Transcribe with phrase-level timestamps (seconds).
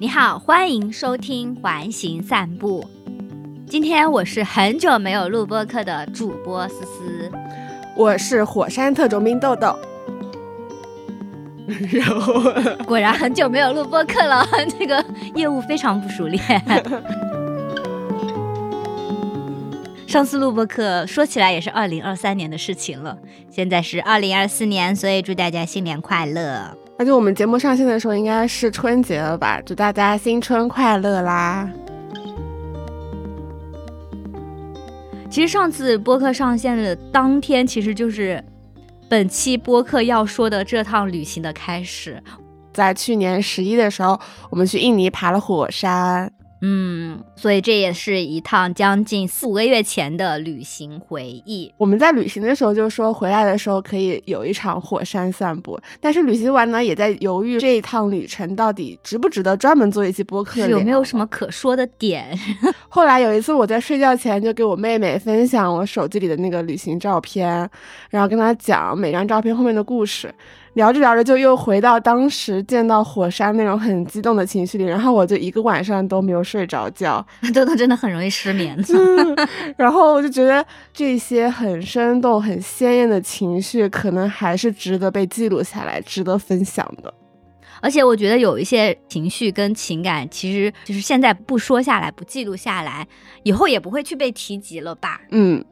[0.00, 2.88] 你好，欢迎收听环形散步。
[3.66, 7.30] 今天我是很久没有录播课的主播思思，
[7.94, 9.78] 我是火山特种兵豆豆。
[11.90, 12.40] 然后，
[12.86, 14.42] 果然很久没有录播课了，
[14.78, 16.42] 这个业务非常不熟练。
[20.08, 23.18] 上次录播课说起来也是二零二三年的事情了，
[23.50, 26.78] 现在是二零二四年，所以祝大家新年快乐。
[27.00, 29.58] 而且我们节目上线的时候应该是春节了吧？
[29.64, 31.66] 祝大家新春快乐啦！
[35.30, 38.44] 其实上次播客上线的当天，其实就是
[39.08, 42.22] 本期播客要说的这趟旅行的开始。
[42.70, 46.30] 在去年十一的时候，我们去印尼爬了火山。
[46.62, 51.72] 嗯，所以这也是一趟将近四五个月前的旅行回忆。
[51.78, 55.80] 我们在旅行的时候就说，回来的时候可以有一场火山散步。
[56.00, 62.38] 但是旅行完呢，也在犹豫这一趟旅程到底值不值得专门做一期播客，有没有什么可说的点。
[62.88, 67.48] 后来有一次我在睡觉前就给我妹妹分享我手机里的那个旅行照片，
[68.10, 70.34] 然后跟她讲每张照片后面的故事。
[70.74, 78.78] 聊着聊着就又回到当时见到火山那种很激动的情绪里，然后我就一个晚上都没有睡着觉， 豆豆真的很容易失眠。
[79.76, 87.12] 然后我就觉得这些很生动、很鲜艳的情绪，可能还是值得被记录下来、值得分享的。
[87.82, 93.08] 而且我觉得有一些情绪跟情感，其实就是现在不说下来、不记录下来，
[93.42, 95.20] 以后也不会去被提及了吧？
[95.30, 95.64] 嗯。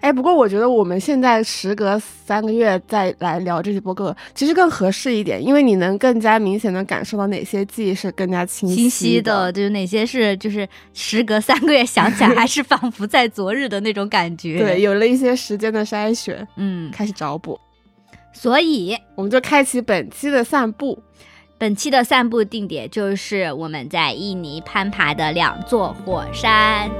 [0.00, 14.58] 哎，不过我觉得我们现在时隔三个月再来聊这些播客，其实更合适一点，因为你能更加明显的感受到哪些记忆是更加清晰的，就是哪些是就是时隔三个月想起来还是仿佛在昨日的那种感觉。
[14.58, 17.58] 对，有了一些时间的筛选，嗯，开始找补，
[18.32, 21.02] 所以我们就开启本期的散步。
[21.58, 26.90] 本期的散步定点就是我们在印尼攀爬的两座火山。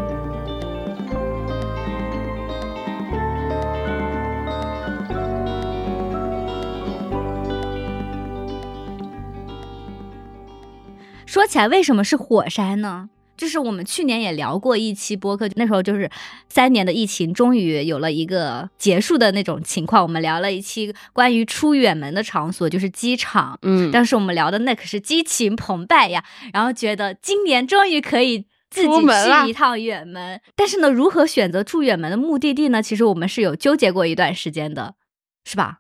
[11.31, 13.09] 说起来，为什么是火山呢？
[13.37, 16.11] 就是我们去年也聊过一期播客，那时候就是
[16.49, 20.03] 三年的疫情终于有了一个结束的那种情况。
[20.03, 23.57] 我们聊了一期关于出远门的场所，就是机场。
[23.63, 30.41] 嗯，当时我们聊的那可是激情澎湃呀，然后觉得今年终于可以自己去一趟远门。
[30.57, 32.83] 但是呢，如何选择住远门的目的地呢？
[32.83, 34.97] 其实我们是有纠结过一段时间的，
[35.45, 35.77] 是吧？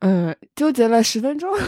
[0.00, 1.54] 嗯，纠结了十分钟。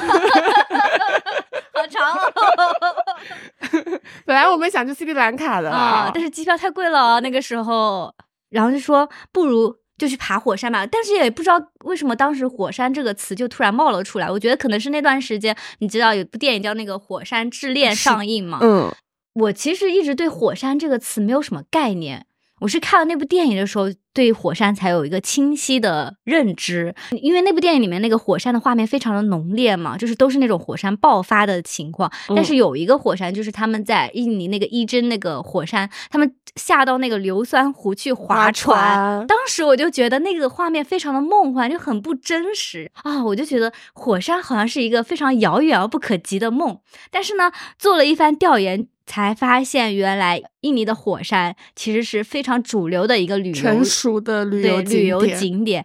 [1.74, 4.00] 好长哦！
[4.24, 8.14] 本来我们想去斯里兰卡的啊，但是机票太贵了那个时候，
[8.50, 10.86] 然后就说不如就去爬火山吧。
[10.86, 14.30] 但是也不知道为什么当时“火山”这个词就突然冒了出来。
[14.30, 18.58] 我觉得可能是那段时间，你知道有部电影叫那个《火山之恋》上映嘛？
[18.62, 18.92] 嗯，
[19.34, 22.26] 我其实一直对“火山”这个词没有什么概念。
[22.64, 26.94] 我是看了那部电影的时候，对火山才有一个清晰的认知。
[27.20, 32.10] 因为那部电影里面那个火山的画面非常的浓烈嘛，就是都是那种火山爆发的情况。
[32.34, 39.26] 但是有一个火山，就是他们在印尼那个伊真那个火山，他们下到那个硫酸湖去划船。
[39.26, 43.22] 当时我就觉得那个画面非常的梦幻，就很不真实啊！
[43.22, 46.78] 我就觉得火山好像是一个非常遥远而不可及的梦。
[47.10, 48.88] 但是呢，做了一番调研。
[49.06, 55.84] 才发现，原来印尼的火山其实是非常主流的一个旅游成熟的旅游旅游景点，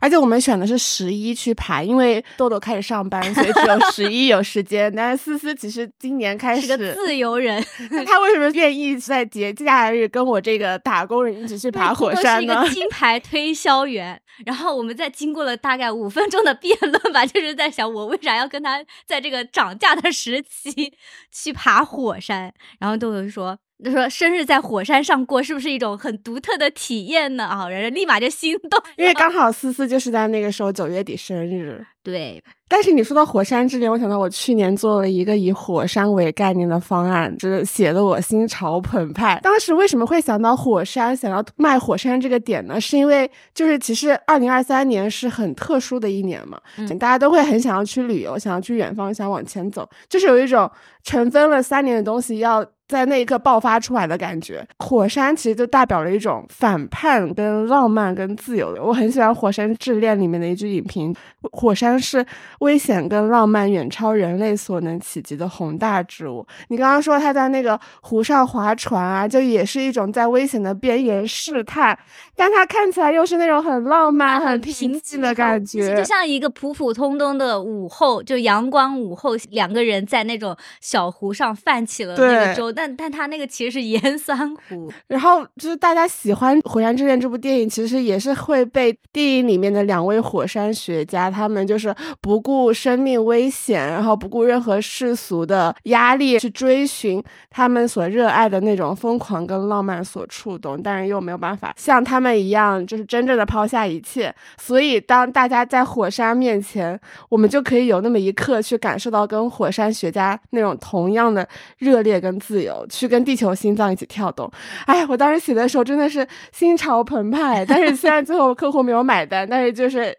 [0.00, 4.90] 而且我们选的是十一去爬，因为豆豆开始上班，所以只有十一有时间。
[4.96, 7.62] 但是思思其实今年开始是个自由人，
[8.06, 12.64] 他为什么愿意在节假日跟我这个打工人一起去爬火山呢？
[12.64, 14.20] 是一个金牌推销员。
[14.44, 20.92] 然后我们在经过了大概五分钟的辩论吧，就是在想我为啥要跟他在这个涨价的时期
[21.30, 22.52] 去爬火山。
[22.80, 31.84] 然后豆豆说：“他说生日在火山上过，是不是一种很独特的体验呢？”啊，人家立马就心动，因为刚好思思就是在那个时候九月底生日。
[32.02, 32.42] 对。
[32.66, 39.38] 但是你说到火山之恋，我想到我去年做了一个以火山为概念的方案，就是写的我心潮澎湃。
[39.42, 42.80] 当时为什么会想到火山，想要卖火山这个点呢？
[42.80, 46.60] 是因为就是其实二零二三年是很特殊的一年嘛，
[46.98, 50.68] 大家都会很想要去旅游，想要去远方，想往前走，就是有一种
[51.04, 54.66] 尘封了三年的东西要在那一刻爆发出来的感觉。
[54.78, 58.82] 火山其实就代表了一种反叛、跟浪漫、跟自由的。
[58.82, 61.14] 我很喜欢《火山之恋》里面的一句影评
[61.50, 62.24] ：“火山是
[62.60, 71.98] 危险跟浪漫远超人类所能企及的宏大之物。”你刚刚说他在那个湖上划船啊，就也是一种在危险的边缘试探，
[72.36, 82.73] 但他看起来又是那种很浪漫、很平静的感觉，就像一个普普通通的午后，就阳光午后，两个人在那种小湖上泛起了那个舟。
[82.74, 104.34] 但但他那个其实是盐 酸湖，然后就是大家喜欢《火山之恋》这部电影，其实也是会被电影里面的两位火山学家，他们就是不顾生命危险，然后不顾任何世俗的压力去追寻他们所热爱的那种疯狂跟浪漫所触动，但是又没有办法像他们一样，就是真正的抛下一切。
[104.58, 106.98] 所以当大家在火山面前，
[107.28, 111.46] 我们就可以有那么一刻去感受到跟火山学家那种同样的
[111.78, 112.63] 热烈跟自由。
[112.64, 114.50] 有去跟地球心脏一起跳动，
[114.86, 117.64] 哎，我当时写的时候真的是心潮澎湃。
[117.64, 120.16] 但是虽然最后客户没有买单，但是就是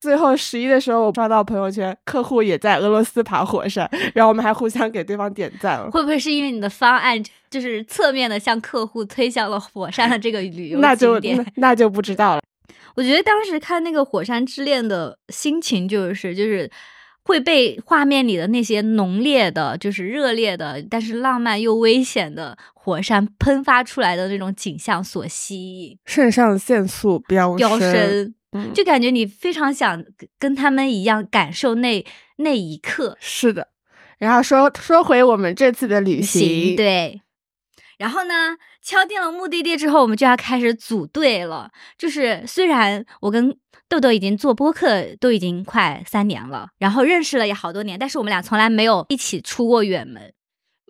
[0.00, 5.90] 最后十一的时候，我刷到朋友圈，客户也在俄罗斯爬火山，然后我们还互相给对方点赞了。
[5.90, 11.20] 会不会是因为你的方案就是侧面的向客户推向了火山的这个旅游那就
[11.56, 12.40] 那就不知道了。
[12.94, 16.70] 我觉得当时看那个《火山之恋》的心情就是就是。
[17.30, 28.34] 会被画面里的那些浓烈的，就是热烈的，但是浪漫又危险的火山喷发出来的那种景象所吸引，肾上腺素飙飙升，
[28.74, 30.04] 就感觉你非常想
[30.40, 32.04] 跟他们一样感受那
[32.38, 33.16] 那一刻。
[33.20, 33.68] 是的，
[34.18, 37.22] 然后说说回我们这次的旅行，对，
[37.98, 41.70] 然后呢，敲定了目的地之后，我们就要开始组队了。
[41.96, 43.56] 就是虽然我跟
[43.90, 50.32] 豆豆已经做播客都已经快三年了，然后认识了也好多年，但是我们俩从来没有一起出过远门，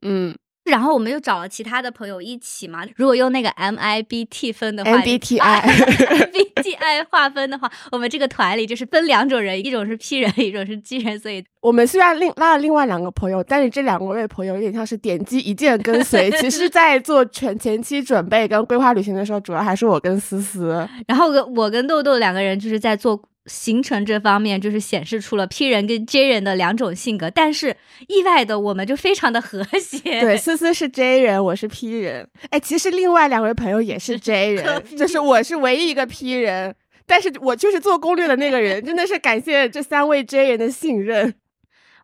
[0.07, 0.37] 嗯。
[0.71, 2.85] 然后我们又找了其他的朋友一起嘛。
[2.97, 11.19] 如果用那个 MIBT 分的话，MBTI，MBTI 划分的话，我们这个团里就是分两种人，一种是 P 人，一种是 G 人。
[11.19, 16.31] 所以我们虽然另拉了另外两个朋友，但是这两位朋友有点像是点击一键跟随。
[16.41, 20.89] 其实，在做全前期准备跟规划旅行的时候，主要还是我跟思思。
[21.07, 23.21] 然后我跟豆豆两个人就是在做。
[23.51, 27.77] 行程这方面就是显示出了 P 人跟 J 人的两种性格，但是
[28.07, 29.99] 意外的我们就非常的和谐。
[30.21, 32.29] 对，思思是 J 人，我是 P 人。
[32.51, 36.75] 哎，其实另外两位朋友也是 J 人，就是我是唯一一个 P 人，
[37.07, 41.35] 但是我就是做攻略的那个人，真的是感谢这三位 J 人的信任。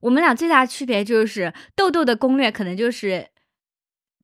[0.01, 3.29] 我们俩最大的区别就是豆豆的攻略可能就是。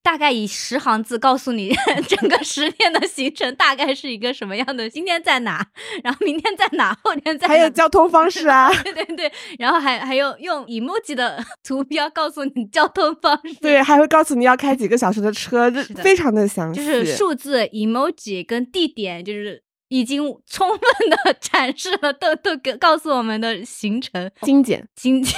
[0.03, 1.73] 大概以十行字告诉你
[2.09, 5.65] 整个十天的行程大概是一个什么样的，今天在哪，
[6.03, 15.71] 然后明天在哪，后天在哪还有交通方式啊， 对对对，然后还还有用 emoji 的 图标告诉你交通方式，对，还会告诉你要开几个小时的车，
[16.03, 25.35] 非常的详细，就是数字 emoji 跟地点，就是已经充分的展示了都都给告诉我们的行程，精简精简。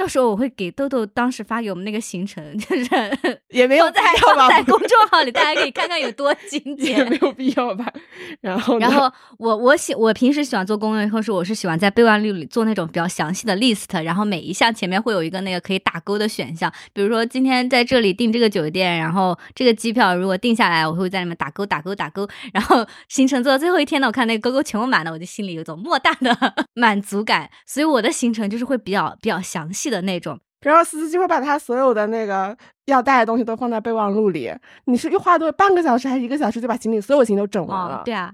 [0.00, 4.00] 到时候我会给豆豆当时发给我们那个行程，就是也没有在
[4.48, 7.84] 在公众号里，大家可以看看有多精简，也没有必要吧。
[8.40, 29.89] 然后，然后我我喜我平时喜欢做攻略，或是我是喜欢在备忘录里做那种比较详细的 list，然后每一项前面会有一个那个可以打勾的选项，比如说今天在这里订这个酒店，然后这个机票如果定下来，我会在里面打勾打勾打勾，然后行程做到最后一天呢，我看那个勾勾全部满了，我就心里有种莫大的 满足感，所以我的行程就是会比较比较详细。
[29.90, 32.56] 的那种，然后思思就会把他所有的那个
[32.86, 34.52] 要带的东西都放在备忘录里。
[34.84, 38.02] 你是花多半个小时还是一个小时就把行李所有行李都整完了？
[38.04, 38.32] 对啊，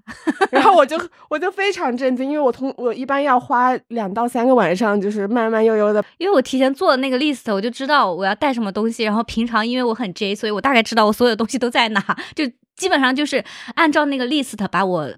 [0.50, 0.96] 然后我就
[1.30, 9.04] 我就非常震惊，因为我通我一般要花两到三个晚上，就是慢慢悠悠的，因为我提前做的那个 list，我就知道我要带什么东西。
[9.04, 12.02] 然后平常因为我很 J，所以我大概知道我所有东西都在哪，
[12.34, 12.44] 就
[12.76, 15.08] 基本上就是按照那个 list 把我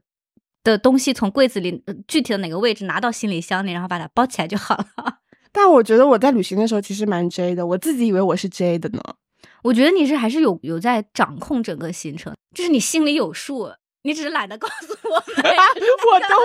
[0.63, 5.18] 的东西从柜子里具体的哪个位置拿到行李箱里，然后把它包起来就好了。
[5.61, 9.03] 但我觉得我在旅行的时候其实蛮 J 的，我自己以为我是 J 的呢。
[9.65, 13.69] 我觉得你是还是有有在掌控整个行程，就是你心里有数，
[14.03, 15.17] 你只是懒得告诉我。
[16.15, 16.37] 我都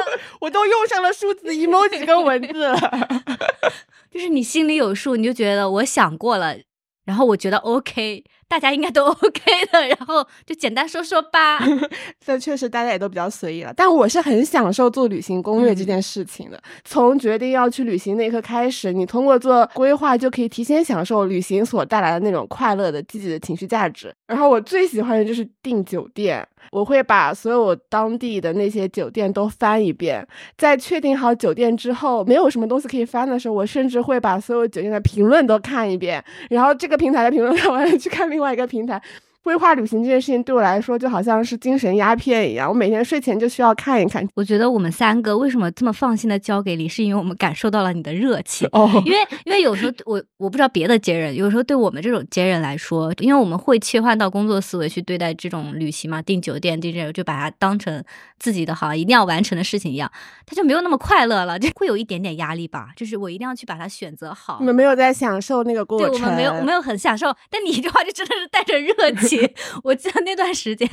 [0.42, 3.24] 我都用上了数字 emoji 跟文字了，
[4.10, 6.58] 就是你心里有数，你就觉得我想过了，
[7.06, 11.60] 然后我觉得 OK，大家应该都 OK 的，然后就简单说说吧。
[12.24, 16.62] 这确实大家也都比较随意了，但我是很享受做旅行攻略这件事情的。
[16.84, 24.14] 从决定要去旅行那一刻开始，你通过做规划就可以提前享受旅行所带来的那种快乐的、积极的情绪价值。
[24.28, 30.26] 然后我最喜欢的就是订酒店，我会把所有当地的那些酒店都翻一遍，
[30.58, 38.54] 在确定好酒店之后，没有什么东西可以翻的时候，我甚至会把所有酒店的评论都看一遍，然后这个平台的评论看完了去看另外。
[38.54, 39.02] 一个平台。
[39.44, 44.28] 规划旅行这件事情对我来说就好像是精神鸦片一样，我每天睡前就需要看一看。
[44.36, 48.68] 我觉得我们三个为什么这么放心的交给你，是因为我们感受到了你的热情。
[48.72, 58.02] 哦，因 为因为有时候我我不知道别的接人，有时候对我们这种接人来说，因为我们会切换到工作思维去对待这种旅行嘛，订酒店订这个就把它当成
[58.40, 60.10] 自己的好像一定要完成的事情一样，
[60.46, 62.90] 他就没有那么快乐了， 就会有一点点压力吧。
[62.96, 64.58] 就是我一定要去把它选择好。
[64.62, 67.36] 你们没有在享受那个过程，对我们没有没有很享受。
[67.50, 68.94] 但你这话就真的是带着热
[69.28, 69.33] 情，
[69.84, 70.24] 我记得。
[70.24, 70.88] 那段时间，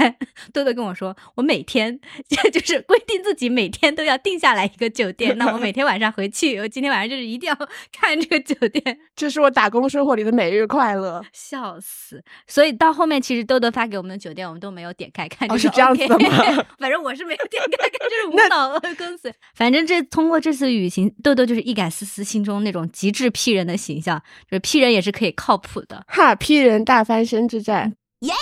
[0.52, 2.00] 豆豆跟我说，我每天
[2.52, 5.38] 就是规定自己每天都要定下来一个酒店。
[5.38, 7.54] 那我每天晚上回去，我今天晚上就是一定要
[7.96, 11.24] 看这个酒店，这是我打工生活里的每日快乐。
[11.32, 12.20] 笑死！
[12.48, 16.64] 所以到后面，其实豆豆发给我们的酒店，我们都没有点开看，就是这样子的吗？
[16.80, 19.32] 反正我是没有点开看，就是无脑跟随。
[19.54, 24.20] 反正这通过这次旅行，豆豆就是一改思思心中那种极致 P 人的形象，
[24.50, 26.02] 就是 P 人也是可以靠谱的。
[26.08, 28.32] 哈，P 人大翻身之战，耶！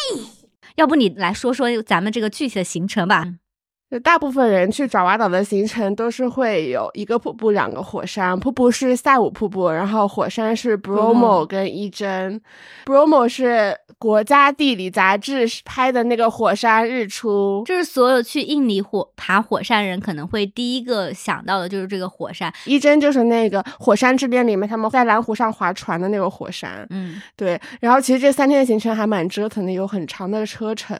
[0.76, 3.24] 要不你来说说咱们这个具体的行程吧。
[3.90, 8.38] 就大部分人去爪哇岛的行程都是会有一个瀑布、两个火山。
[8.38, 12.38] 瀑布是塞武瀑布，然后火山是 Bromo 跟伊真。
[12.84, 22.52] Bromo 是国家地理杂志拍的那个火山日出，就是所有去印尼火爬火山人可能会第一个想到的就是这个火山。
[22.64, 26.86] 一真就是那个火山之恋里面他们在蓝湖上划船的那个火山。
[26.90, 27.60] 嗯，对。
[27.80, 30.96] 然后其实这三天的行程还蛮折腾的，有很长的车程。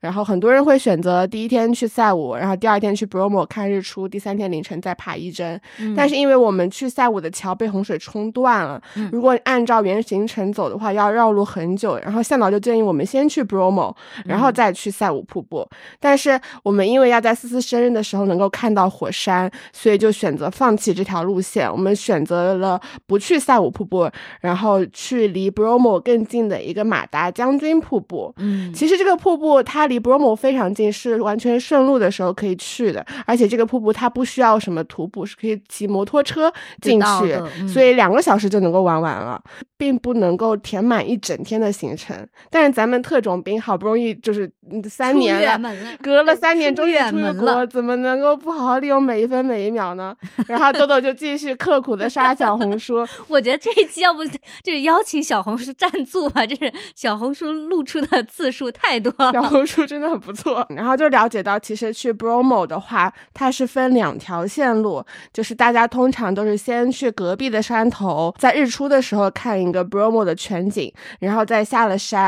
[0.00, 2.34] 然后很多人会选择第一天去赛武。
[2.34, 5.60] 然后第二天去 Bromo 看日出，第三天凌晨再爬一针。
[5.96, 11.96] 但是因为我们去赛武的桥被洪水冲断了，如果按照原行程走的话，要绕路很久。
[11.98, 13.94] 然后向导就建议我们先去 Bromo，
[14.24, 15.68] 然后再去塞武瀑布。
[16.00, 21.70] 但是我们因为要在思思生日的时候能够看到火山，所以就选择放弃这条路线。
[21.70, 28.34] 我们选择了不去塞武瀑布，然后去离 Bromo 更近的一个马达将军瀑布。
[28.38, 32.30] 嗯，其实这个瀑布它离 Bromo 非常近，是完全顺路的时候。
[32.40, 39.38] 可以去的，而且这个瀑布它不需要什么徒步，是可以骑摩托车进去，所以两个小时就能够玩完了，
[39.76, 42.16] 并不能够填满一整天的行程。
[42.48, 44.50] 但是咱们特种兵好不容易就是
[44.88, 45.72] 三年了，
[46.02, 50.14] 隔了三年终于出国，怎么能够不好好利用每一分每一秒呢？
[50.46, 53.04] 然后豆豆就继续刻苦的刷小红书。
[53.26, 54.24] 我觉得这一期要不
[54.62, 60.64] 就是邀请小红书赞助吧，就是小红书露出的次数太多，小红书真的很不错。
[60.70, 62.10] 然后就了解到，其实去。
[62.20, 72.19] Bromo 的话，它是分两条线路，就是大家通常都是先去隔壁的山头，在日出的时候看一个 Bromo 的全景，然后再下了山，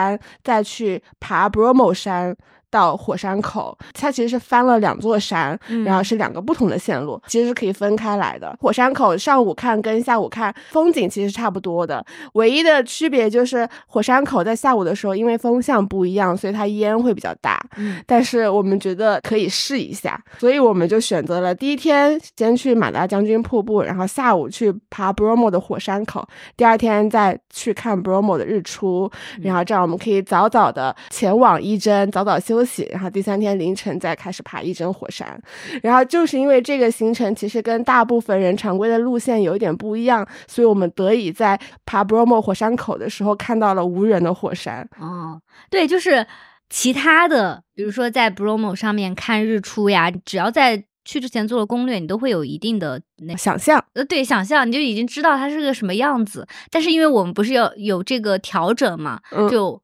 [0.43, 2.37] 再去爬 Bromo 山。
[2.73, 8.57] 到火山口，它其实是翻了两座山，然后是两个不同的线路，其实是可以分开来的。
[8.59, 12.03] 火山口上午看跟下午看风景其实是差不多的，
[12.33, 17.63] 唯一的区别就是火山口在下午的时候，因为风向不一样，所以它烟会比较大。
[17.77, 26.27] 嗯，但是我们觉得可以试一下，所以我们就选择了第一天先去马达将军瀑布，然后下午去爬 Bromo 的火山口，
[26.57, 29.11] 第二天再去看 Bromo 的日出，
[29.43, 32.62] 然后这样我们可以早早的前往伊真，早早休。
[32.63, 35.41] 休息，然后第三天凌晨再开始爬一针火山，
[35.83, 44.89] 然后就是因为这个行程其实跟大部分人常规的路线有一点不一样，所以我们得以在爬 Bromo 火山口的时候看到了无人的火山。
[44.99, 45.41] 哦，
[45.71, 46.27] 对，就是
[46.71, 53.85] 其他的，比如说在 Bromo 上面看日出呀，只要在去之前做了攻略，你都会有一定的那想象。
[53.95, 56.47] 呃，对，想象你就已经知道它是个什么样子。
[56.71, 59.83] 但是因为我们不是要有这个调整嘛，就。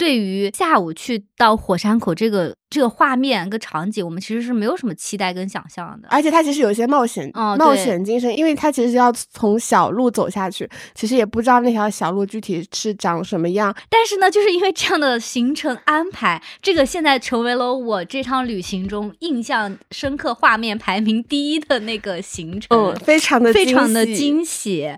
[0.00, 6.08] 对于下午去到火山口这个这个画面跟场景，我们其实是没有什么期待跟想象的。
[6.10, 13.76] 而且它其实有一些冒险，冒险精神，因为它其实要从小路走下去，其实也不知道那条小路具体是长什么样。
[13.90, 24.90] 但是呢，就是因为这样的行程安排，这个现在成为了我这趟旅行中印象深刻、画面排名第一的那个行程，嗯，非常的非常的惊喜，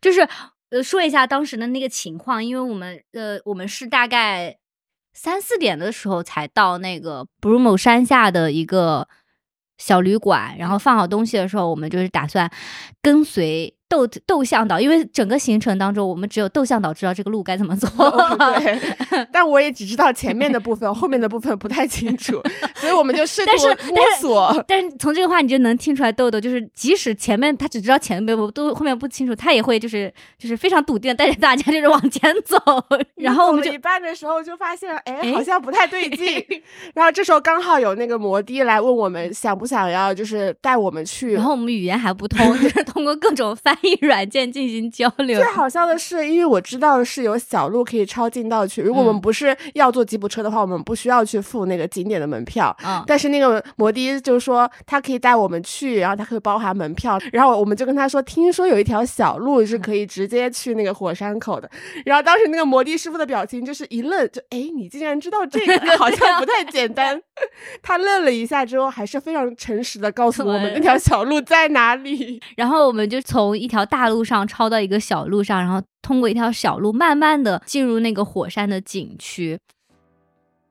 [0.00, 0.26] 就是。
[0.70, 4.56] 呃，说一下当时的那个情况，因为我们呃，我们是大概
[5.12, 9.08] 三四点的时候才到那个 Bromo 山下的一个
[9.78, 12.50] 小旅馆，然后放好东西的时候，我们就是打算
[13.02, 17.88] 跟随斗斗向导，因为整个行程当中，我们只有豆向导知道这个路该怎么走。
[18.38, 18.80] 对，
[19.32, 22.40] 但我也只知道前面的部分，后面的部分不太清楚，
[22.76, 23.52] 所以我们就试图
[23.88, 24.64] 摸索。
[24.68, 32.56] 但是从这个话你就能听出来，豆豆就是即使前面他只知道前面不都后面不清楚，他也会就是就是非常笃定的带着大家就是往前走。
[33.16, 36.44] 然后我们就一半的时候就发现，哎，好像不太对劲。
[36.94, 41.32] 然后这时候刚好有那个摩的来问我们想不想要，就是带我们去。
[41.32, 45.38] 然后我们语言还不通，就是通过各种翻译软件进行交流。
[45.38, 48.82] 最好笑的是，因为我知道是有小路可以抄近道去。
[48.82, 52.76] 如果我们不是要坐吉普车的话，我们不需要去付那个景点的门票。
[52.84, 53.02] 嗯。
[53.06, 57.18] 但是那个摩的就说他可以带我们去，然后他可以包含门票。
[57.32, 61.70] 然后我们就跟他说，听说有一条小路是可以直接去那个火山口的。
[62.04, 67.20] 然后当时那个摩的师傅的表情就是一愣，就哎，你竟然知道这个，好像不太简单。
[67.82, 72.40] 他愣了一下之后，还是非常诚实的告诉我们那条小路在哪里。
[72.56, 79.58] 然后我们就从一条大路上抄到一个小路上，然后通过一条小路，慢慢的进入那个火山的景区。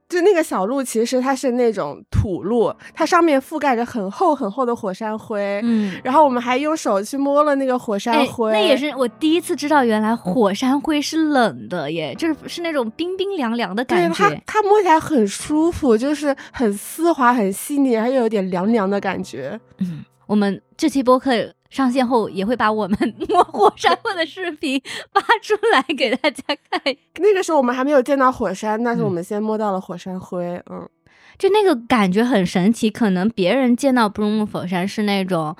[0.10, 5.62] 就那个小路，其实它是那种土路，它上面覆盖着很厚很厚的火山灰。
[5.64, 14.28] 嗯，然后我们还用手去摸了那个火山灰，那也是我第一次知道，原来火山灰是冷的耶，就是是那种冰冰凉凉的感觉。
[14.28, 19.60] 对它它摸起来很舒服，就是很丝滑、很细腻，还有点凉凉的感觉。
[19.78, 21.54] 嗯，我们这期播客。
[21.70, 26.82] 上线后也会把我们摸火山灰的视频发出来给大家看。
[27.20, 30.44] 那个时候我们还没有见到火山，但是我们先摸到了火山灰。
[30.70, 30.90] 嗯，
[31.38, 32.90] 就那个感觉很神奇。
[32.90, 35.56] 可能别人见到布鲁姆火山是那种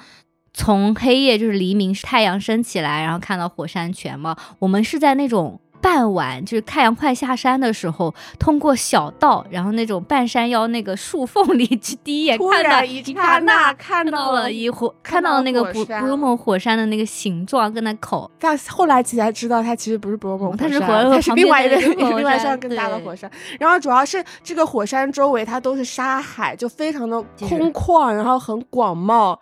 [0.54, 4.38] 从黑夜就是黎明太阳升起来，然后看到火山全貌。
[4.60, 5.62] 我们是在那种。
[5.82, 18.30] 傍晚就是太阳快下山的时候，通过小道，然后那种半山腰那个树缝里，去第一眼看到一刹那看到了一火，看到了那个布布鲁蒙火山的那个形状跟那口。
[18.40, 23.30] 但后来其实才知道，它其实不是布鲁蒙火山，它是它是另外一个 另外一个更大的火山。
[23.60, 29.38] 然后主要是这个火山周围它都是沙海，就非常的空旷，然后很广袤。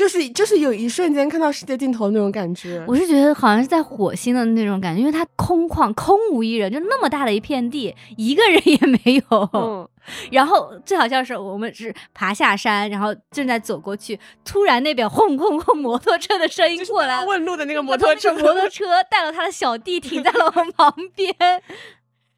[0.00, 9.50] 就是就是有一瞬间看到世界尽头那种感觉，我是觉得好像是在火星的那种感觉，因为它空旷空无一人，就那么大的一片地，一个人也没有。
[9.52, 9.86] 嗯，
[10.32, 21.34] 然后最好笑是我们是爬下山，然后正在走过去，突然那边轰轰轰摩托车的声音过来，问路的那个摩托车，摩托车带了他的小弟停在了我们旁边。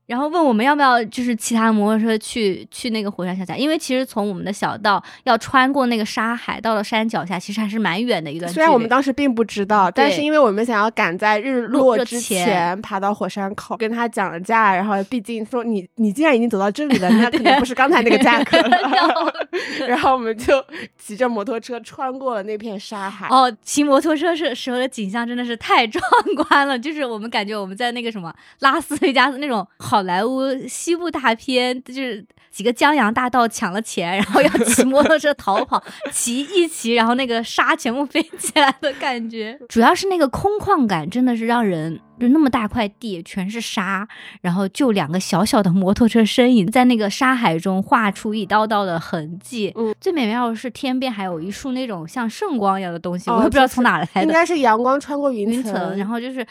[0.07, 8.53] 然后问我们要不要就是骑他摩托车去去那个火山脚下，因为其实从我们的小道要穿过那个沙海到了山脚下，其实还是蛮远的一段。
[8.53, 19.33] 虽然我们当时并不知道，但是因为我们想要赶在日落之前爬到火山口，跟他讲了价，然后毕竟说你你既然已经走到这里了， 那肯定不是刚才那个价格了。
[19.87, 20.63] 然后我们就
[20.99, 23.29] 骑着摩托车穿过了那片沙海。
[23.29, 26.03] 哦，骑摩托车时时候的景象真的是太壮
[26.49, 30.02] 观了，就是我们感觉我们在那个什么拉斯维加斯那种好。
[30.03, 39.57] 好莱坞西部大片就是几个江洋大盗抢了钱， 然后要骑摩托车逃跑， 骑一骑，然后那个沙全部飞起来的感觉。
[39.69, 44.07] 主要是那个空旷感，真的是让人就那么大块地全是沙，
[44.41, 49.73] 然后就两个小小的摩托车身影在那个沙海中画出一道道的痕迹。
[49.77, 56.45] 嗯，最美妙的是天边还有一束那种像圣光一样的东西，我也不知道从哪来的，应该是阳光穿过云层，然后就是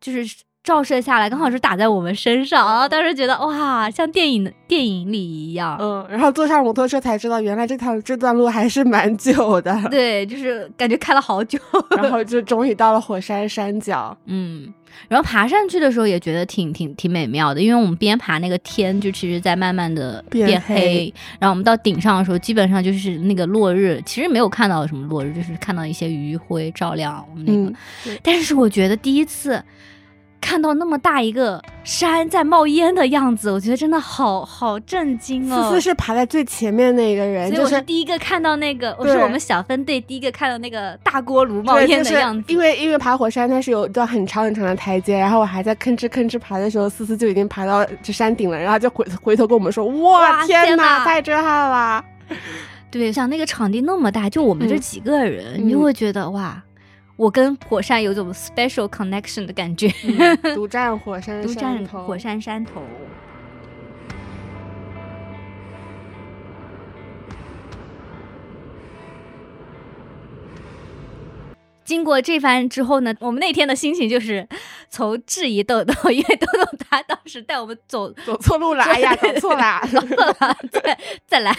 [0.00, 0.34] 就是。
[0.66, 2.88] 照射下来，刚好是打在我们身上啊！
[2.88, 5.78] 当时觉得哇，像电影电影里一样。
[5.80, 9.80] 嗯，然后坐上摩托车才知道，原来这条这段路还是蛮久的。
[9.92, 11.56] 对，就是感觉开了好久，
[11.96, 14.18] 然后 就终于到了火山山脚。
[14.24, 14.74] 嗯，
[15.06, 28.18] 然后爬上去的时候也觉得挺挺挺美妙的，因为我们边爬那个天就其实在慢慢的变黑，然后我们到顶上的时候，基本上就是那个落日，其实没有看到什么落日，就是看到一些余晖照亮我们那个。
[28.20, 29.62] 但是我觉得第一次。
[30.40, 35.62] 看到那么大一个山在冒烟的样子， 我觉得真的好好震惊哦！
[35.62, 42.52] 思思是爬在最前面那个人，就是第一个看到那个，我是我们小分队第一个看到那个大锅炉冒烟的样子。
[42.52, 52.04] 因为因为爬火山它是有一段很长很长的台阶，然后我还在吭哧吭哧爬的时候，思思就已经爬到这山顶了，然后就回回头跟我们说：“哇，天哪，太震撼了！”
[52.90, 56.62] 对，像那个场地那么大，就我们这几个人，你就会觉得哇。
[57.16, 59.88] 我跟火山有种 special connection 的感觉，
[60.54, 62.82] 独占火山，独占火山山头。
[71.86, 74.46] 经过这番之后呢，我们那天的心情就是
[74.90, 81.54] 从质疑豆豆， 因为豆豆他当时带我们走走错路了，哎呀，走错了， 走错了，再再来，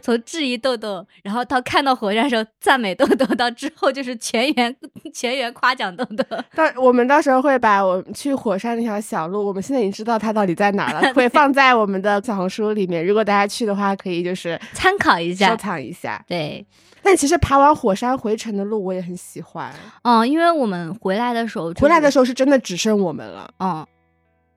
[0.00, 4.74] 从质疑豆豆，然后到看到火山的时候赞美豆豆，到之后就是全员
[5.12, 6.24] 全员夸奖豆豆。
[6.54, 13.04] 到我们到时候会把我们去火山那条小路，我们现在已经知道它到底在哪了，会放在我们的小红书里面。
[13.04, 16.24] 如果大家去的话，可以就是参考一下，收藏一下。
[16.28, 16.64] 对。
[17.04, 19.70] 但其实爬完火山回程的路我也很喜欢，
[20.02, 23.86] 嗯，因为我们回来的时候，回来的时候是真的只剩我们了，嗯，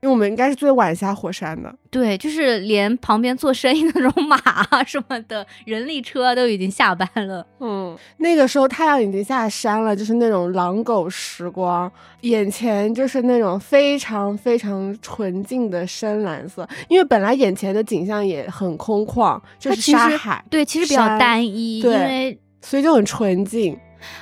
[0.01, 4.37] 因为我们应该是最晚下火山的，对，就是连旁边做生意那种马
[4.83, 22.37] 什么的人力车都已经下班了，嗯，那个时候太阳已经下山了，就是那种狼狗时光，眼前就是那种非常非常纯净的深蓝色，因为本来眼前的景象也很空旷，就是沙海，对，其实比较单一，因为。
[22.59, 23.77] 所以就很纯净。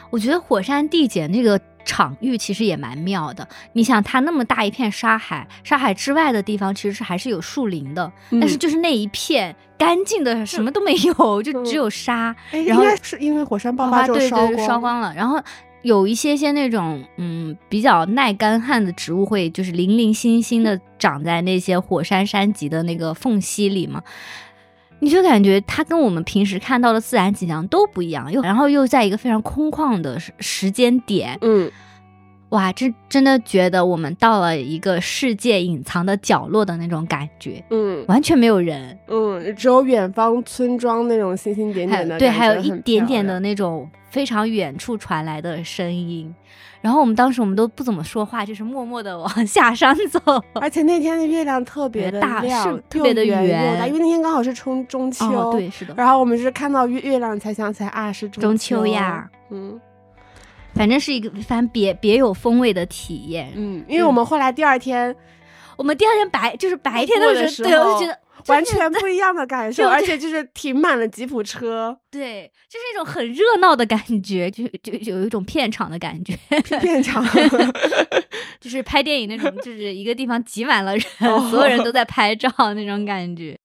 [0.09, 3.47] 我觉得火山地检那个场域其实也蛮妙的。
[3.73, 12.35] 你想，它那么大一片沙海，沙海之外的地方其实是还是有树林的，但是就是那一片干净的什么都没有，就只有沙。
[12.65, 15.13] 然后是因为火山爆发就烧光烧光了。
[15.15, 15.39] 然后
[15.83, 24.01] 有一些些那种嗯比较耐干旱的植物会就是零零星星的长在那些火山山脊的那个缝隙里嘛。
[24.99, 31.69] 你就感觉它跟我们平时看到的自然景象都不一样，又然后又在一个非常空旷的时时间点，嗯，
[32.55, 46.33] 哇，真真的觉得我们到了一个世界隐藏的角落的那种感觉，嗯，完全没有人，嗯，只有远方村庄那种星星点点的，对，还有一点点的那种非常远处传来的声音。
[46.79, 50.19] 然后我们当时我们都不怎么说话，就是默默的往 下山走。
[50.53, 55.51] 而且那天的月亮特别的大，是特别的圆因为那天刚好是中中秋。
[55.51, 55.95] 对，是的。
[55.97, 59.27] 然后我们是看到月月亮才想起来啊，是中秋呀。
[59.49, 59.79] 嗯，
[60.75, 63.51] 反正是一个反正别别有风味的体验。
[63.55, 65.15] 嗯，因为我们后来第二天，
[65.77, 68.19] 我们第二天白就是白天的时候，对，我就觉得。
[68.47, 76.37] 完全不一样的感受，而且就是停满了吉普车，对，就是一种很热闹的感觉，就就有一种片场的感觉，
[76.79, 77.25] 片场，
[78.61, 81.03] 就是拍电影那种，就是一个地方挤满了人，
[81.49, 83.57] 所有人都在拍照那种感觉。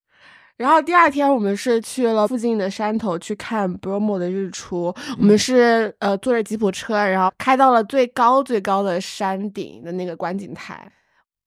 [0.61, 10.87] 然后第二天我们是去了附近的山头去看 Bromo 的日出，我们是呃坐着吉普车，然后开到了最高最高的山顶的那个观景台。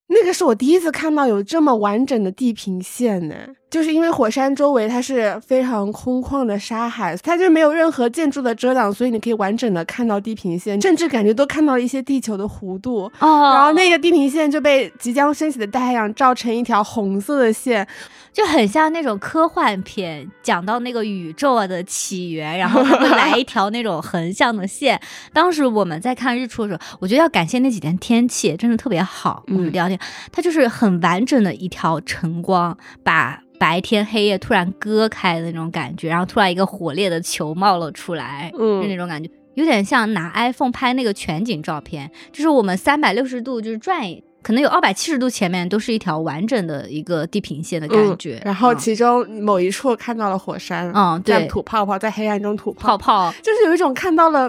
[0.09, 3.35] 那个是我第一次看到有这么完整的地平线呢。
[3.71, 13.11] 就是因为火山周围它是非常空旷的沙海，它就没有任何建筑的遮挡，所以你可以完整的看到地平线，甚至感觉都看到了一些地球的弧度。
[13.19, 17.85] 哦，然后那个地平线就被即将升起的太阳照成一条红色的线，
[18.35, 25.01] 就很像那种科幻片，讲到那个宇宙啊的起源，然后它会来一条那种横向的线。
[25.33, 29.45] 当时我们在看日出的时候，我觉得要感谢那几天天气真的特别好。
[29.47, 29.99] 嗯，第二天
[30.33, 33.41] 它就是很完整的一条晨光，把。
[33.57, 43.97] 白天黑夜突然割开的那种感觉，然后突然一个火烈的球冒了出来，嗯，就那种感觉，有点像拿 iPhone 拍那个全景照片，就是我们三百六十度就是转。
[44.45, 48.41] 可能有二百七十度，前面都是一条完整的一个地平线的感觉。
[48.45, 54.49] 然后其中某一处看到了火山，嗯，对，吐泡泡，在黑暗中吐泡泡，就是有一种看到了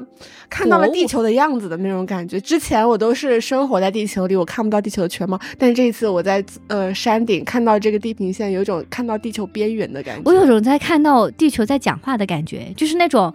[0.50, 2.38] 看到了地球的样子的那种感觉。
[2.42, 10.22] 之前我都是生活在地球里，我看不到地球的全貌，但是这一次我在呃山顶看到这个地平线，有一种看到地球边缘的感觉。
[10.26, 13.34] 我有种在看到地球在讲话的感觉，就是那种，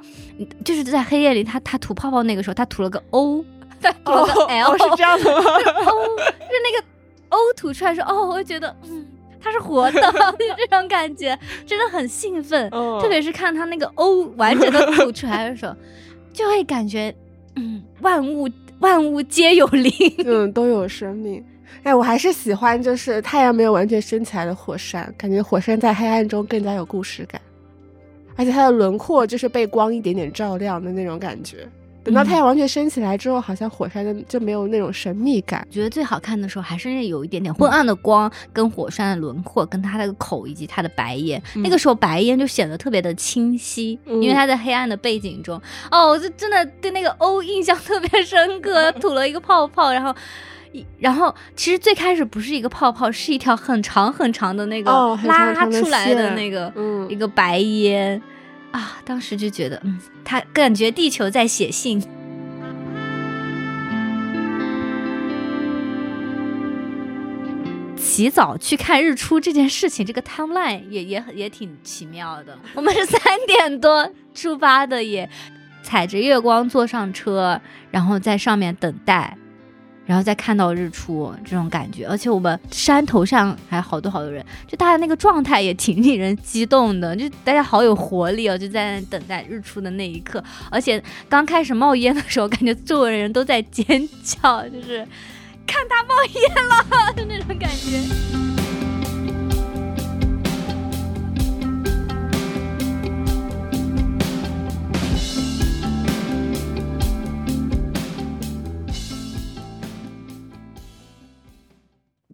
[0.63, 3.43] 就是在黑夜里，他他吐泡泡那个时候，他吐了个 O。
[4.05, 5.43] 吐了个 L 是这样的吗？
[5.87, 6.85] O 是那个
[7.31, 9.07] O 吐出来说哦，我就觉得嗯，
[9.41, 10.09] 它是活的，就
[10.57, 12.69] 这种感觉，真的很兴奋。
[12.71, 15.75] 特别是看它那个 O 完整的吐出来的时候，
[16.33, 17.15] 就会感觉
[17.57, 18.49] 嗯，万物
[18.81, 19.93] 万物皆有灵，
[20.25, 21.45] 嗯，都有生命。
[21.85, 27.41] 哎，我还是喜欢就是太阳没有完全升起来的火山，感觉火山在黑暗中更加有故事感，
[28.37, 31.67] 而且它的轮廓就是被光一点点照亮的那种感觉。
[32.03, 35.67] 等到太阳完全升起来之后，好像火山的就没有那种神秘感。
[35.71, 41.41] 觉得最好看的时候，还是那有一点点昏暗的光，跟火山的轮廓，跟它的口以及它的白烟。
[41.57, 45.61] 那个时候白烟就显得特别的清晰，因为它在黑暗的背景中。
[45.91, 50.15] 哦，我就真的对那个欧印象特别深刻， 吐了一个泡泡，然后，
[50.99, 54.91] 然后其实最开始不是一个泡泡，是一条很长很长的那个
[55.25, 56.73] 拉出来的那个
[57.09, 58.21] 一个白烟。
[58.73, 62.01] 啊，当时就觉得，嗯，他感觉地球在写信。
[67.97, 72.59] 起早去看日出这件事情，这个 timeline 也也也挺奇妙的。
[72.75, 75.29] 我们是三点多出发的，也
[75.83, 79.37] 踩着月光坐上车，然后在上面等待。
[80.11, 82.05] 然后再看到日出这种感觉。
[82.05, 90.43] 而且我们山头上还好多好多人，就大家那个状态也挺令人激动的，就大家好有活力哦，就在等待日出的那一刻。
[90.69, 93.87] 而且刚开始冒烟的时候，感觉周围人都在尖
[94.25, 95.07] 叫，就是
[95.65, 98.50] 看他冒烟了， 就那种感觉。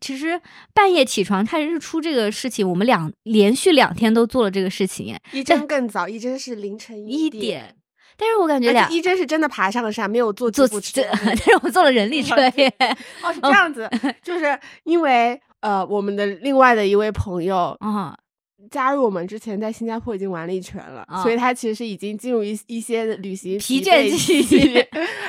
[0.06, 0.40] 其实
[0.72, 5.18] 半夜起床看日出这个事情，我们两连续两天都做了这个事情。
[5.32, 7.74] 一真更早，一真是凌晨一点。
[8.16, 11.02] 但是我感觉两一真是真的爬上了山，没有坐坐车。
[11.10, 12.72] 但是我坐了人力车耶。
[13.20, 13.90] 哦，是这样子，
[14.22, 18.16] 就是因为呃，我们的另外的一位朋友啊。
[18.68, 24.84] 加入我们之前，在新加坡已经玩了一圈了，所以他其实是已经进入一一些旅行疲倦期。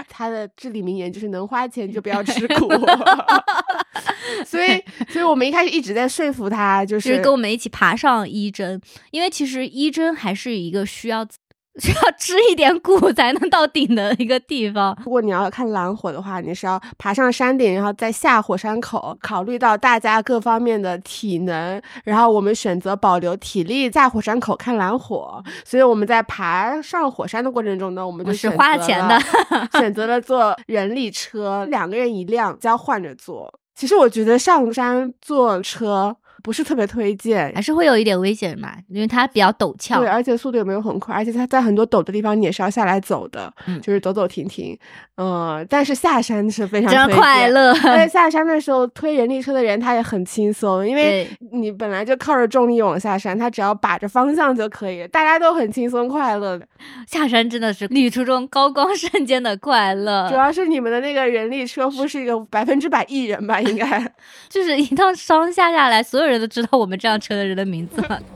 [0.10, 2.68] 他的至理名言就是：能花钱就不要吃苦。
[4.46, 11.28] 所以，所以我们一开始一直在说服他，就是跟我们一起爬上一针，因为其实一针还是一个需要。
[11.80, 14.98] 需要吃一点苦才能到顶的一个地方。
[15.06, 19.16] 如果你要看蓝火的话，你是要爬上山顶，然后再下火山口。
[19.22, 25.40] 考虑到大家各方面的体能，然后我们选择保留体力下火山口看蓝火。
[25.63, 29.22] 所以我们在爬上火山的过程中呢，我们就是花了钱的，
[29.80, 33.54] 选择了坐人力车，两个人一辆，交换着坐。
[33.78, 36.18] 其实我觉得上山坐车。
[36.43, 40.00] 不是特别推荐，还是会有一点危险嘛，因为它比较陡峭。
[40.00, 44.78] 对，而且速度也没有很快，而且它在很多陡的地方你也是要下来走的，嗯，就是走走停停。
[45.17, 47.71] 嗯，但是下山是非常快乐。
[47.71, 56.67] 而且 下山的时候推人力车的人他也很轻松，因为你本来就靠着重力往下山，他只要把着方向就可以，大家都很轻松快乐的。
[57.08, 60.30] 下山真的是旅途中高光瞬间的快乐。
[60.30, 63.60] 主要是你们的那个人力车夫是一个百分之百艺人吧？
[63.60, 64.13] 应该
[64.47, 68.20] 就是一趟商下下来，所有人都知道我们这辆车的人的名字吗？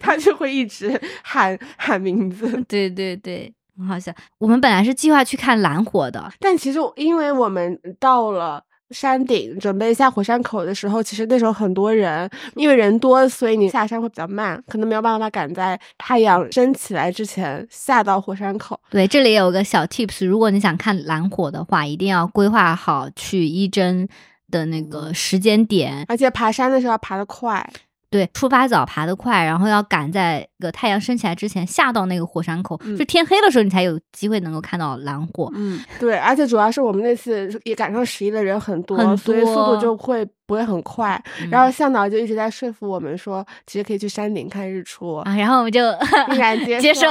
[0.00, 4.12] 他就会一直喊喊名字， 对对对，很好笑。
[4.38, 18.78] 我们本来是计划去看蓝火的，但其实因为我们到了山顶，准备下火山口的时候，其实那时候很多人，因为人多，所以你下山会比较慢，可能没有办法赶在太阳升起来之前下到火山口。
[18.90, 24.08] 对，这里有个小 tips，如果你想看蓝火的话，一定要规划好去一针
[24.50, 27.68] 的那个时间点，而且爬山的时候要爬得快。
[28.14, 35.50] 对，出发早，爬得快，然后要赶在个太阳升起来之前下到那个火山口，就天黑的时候你才有机会能够看到蓝火。
[35.56, 40.24] 嗯，对，而且主要是我们那次也赶上十一的人很多，所以速度就会。
[40.46, 45.80] 不会很快，然后向导就一直在说服我们说，其实可以去山顶看日出啊，然后我们就
[46.32, 47.06] 毅然接受。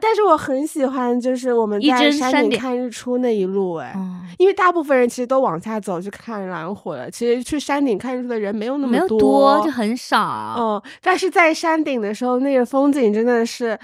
[0.00, 3.94] 但是我很喜欢，就是我们在山顶看日出那一路，哎，
[4.38, 10.56] 因为大部分人其实都往下走去看蓝火了，其实去山顶看日出的人没有那么多，就很少。
[10.58, 13.78] 嗯，但是在山顶的时候，那个风景真的是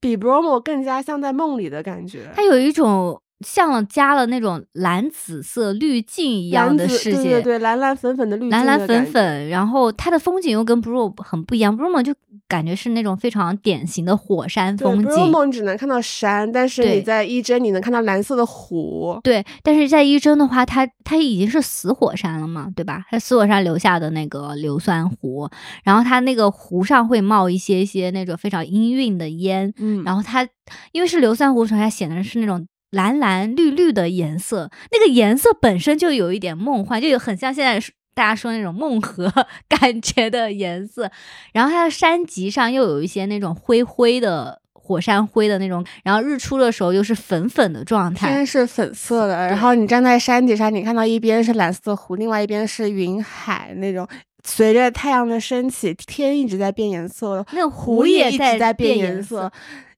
[0.00, 3.20] 比 Bromo 更加像在梦里的感觉，它有一种。
[3.44, 12.14] 像加了那种蓝紫色滤镜一样的世界，对对对，蓝蓝粉粉的滤镜，蓝蓝粉粉，然后它的风景又跟 Bro 很不一样，Bro 就
[12.48, 23.04] 感觉是那种非常典型的火山风景，Bro 只能看到山，但是你在伊真你能看到蓝色的湖，对，但是在伊真的话，它它已经是死火山了嘛，对吧？
[23.10, 25.48] 它死火山留下的那个硫酸湖，
[25.84, 30.46] 然后它那个湖上会冒一些些那种非常氤氲的烟，嗯，然后它
[30.92, 32.66] 因为是硫酸湖，所以它显得是那种。
[32.92, 39.32] 蓝蓝绿绿的颜色，那个颜色本身就有一点梦幻，就有很像现在大家说那种梦河
[39.68, 41.10] 感觉的颜色。
[41.52, 49.34] 然后它的山脊上又有一些那种灰灰的火山灰的那种，然后日出的时候又是粉粉的状态，天是粉色的。
[49.48, 54.06] 然后你站在山顶上，你看到一边是蓝色湖，另外一边是云海那种。
[54.44, 59.50] 随着太阳的升起，天一直在变颜色，那湖也一直在变颜色。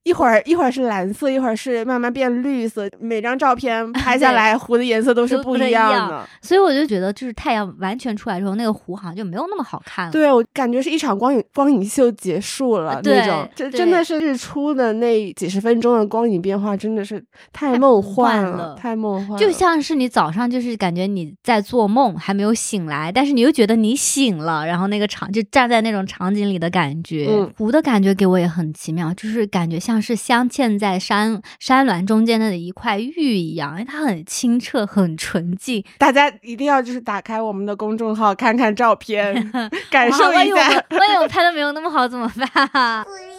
[0.05, 2.87] 一会儿一会儿是蓝色，一会儿是慢慢变绿色。
[2.99, 6.23] 每张照片 拍下来，湖的颜色都是不一样的。
[6.43, 10.11] 所以我就觉得，就是太阳完全出来之后，那个湖好像就没有那么好看了。
[10.11, 13.49] 对，我感觉是一场光影光影秀结束了那种。
[13.55, 19.39] 这真的是日出的那几十分钟的光影变化，真的是太梦幻了，太梦幻。
[19.39, 27.27] 就像是你早上就是感觉你在做梦，还没有醒来，但是你又觉得你醒了，然后那个场就站在那种场景里的感觉。
[27.57, 29.94] 湖的感觉给我也很奇妙，就是感觉像。
[29.95, 35.81] 像是镶嵌在山山峦中间的一块玉一样，因为它很清澈、很纯净。
[35.97, 39.33] 大家一定要就是打开我们的公众号看看照片，
[39.89, 40.83] 感受一下。
[40.89, 42.29] 万一我拍的没有那么好怎么
[42.73, 43.05] 办？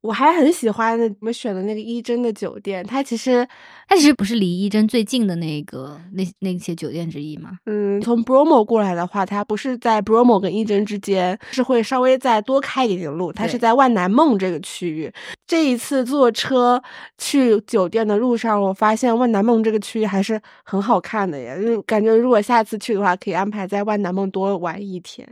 [0.00, 3.46] 我还很喜欢我们选的那个一真的酒店，它其实
[3.88, 7.58] 它其实不是离一真最近的那个那那些酒店之一嘛？
[7.66, 15.12] 嗯，从 Bromo 过来的话，它不是在 Bromo 跟一真之间，是会稍微再多开一点路，它是在万南梦这个区域。
[15.48, 16.80] 这一次坐车
[17.18, 25.26] 去酒店的路上，我发现万南梦这个区域还是很好看的耶，就感觉如果下次去的话，可以安排在万南梦多玩一天。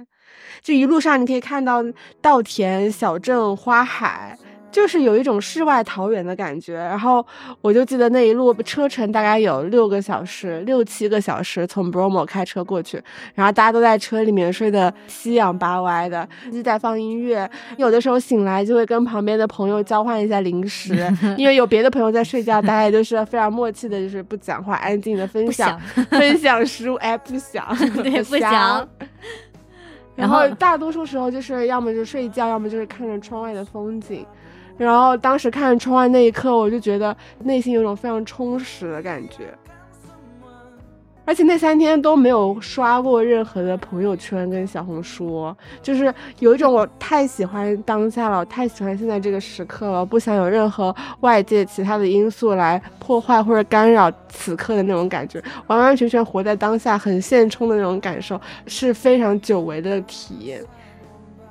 [0.60, 1.84] 就一路上你可以看到
[2.20, 4.36] 稻田、小镇、花海。
[4.76, 7.24] 就是有一种世外桃源的感觉，然后
[7.62, 13.02] 我就记得那一路车程大概有六个小时，六七个小时从 Bromo 开车过去，
[13.34, 20.94] 然后大家都在车里面睡得七仰八歪的，一直在放音乐，有的时候醒来就会跟旁边的朋友交换一下零食，
[21.38, 27.66] 因为有别的朋友在睡觉，大家就是非常默契的，就是不讲话，安静的分享分享食物，哎，不想，
[28.04, 28.86] 对，不想。
[30.14, 34.26] 然后大多数时候就是要么就睡觉，要么就是看着窗外的风景。
[34.76, 39.52] 然后当时看窗外那一刻，我就觉得内心有种非常充实的感觉。
[41.28, 60.62] 而且那三天都没有刷过任何的朋友圈跟小红书，就是有一种我太喜欢当下了，我太喜欢现在这个时刻了，不想有任何外界其他的因素来破坏或者干扰此刻的那种感觉，完完全全活在当下，很现充的那种感受，是非常久违的体验。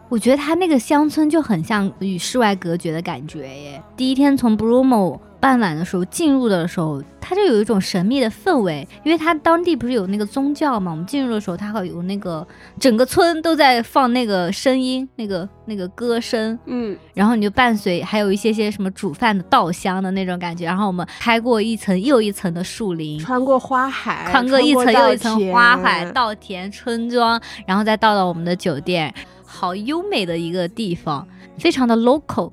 [0.08, 3.82] 我觉得它那个乡村就很像与世外隔绝的感觉耶。
[3.98, 10.92] 第一天从 Bromo 傍晚的时候进入的时候，它就有一种神秘的氛围，因为它当地不是有那个宗教嘛。
[10.92, 12.48] 我们进入的时候，它会有那个
[12.80, 20.66] 整个村都在放那个声音，那个那个歌声，嗯，然后你就伴随还有一些些什么煮饭的稻香的那种感觉。
[20.66, 29.14] 然后我们开过一层又一层的树林，穿过花海，穿过一层又一层花海、稻田、村庄，然后再到了我们的酒店。
[29.56, 31.26] 好优美的一个地方，
[31.58, 32.52] 非常的 local，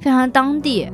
[0.00, 0.90] 非常当地。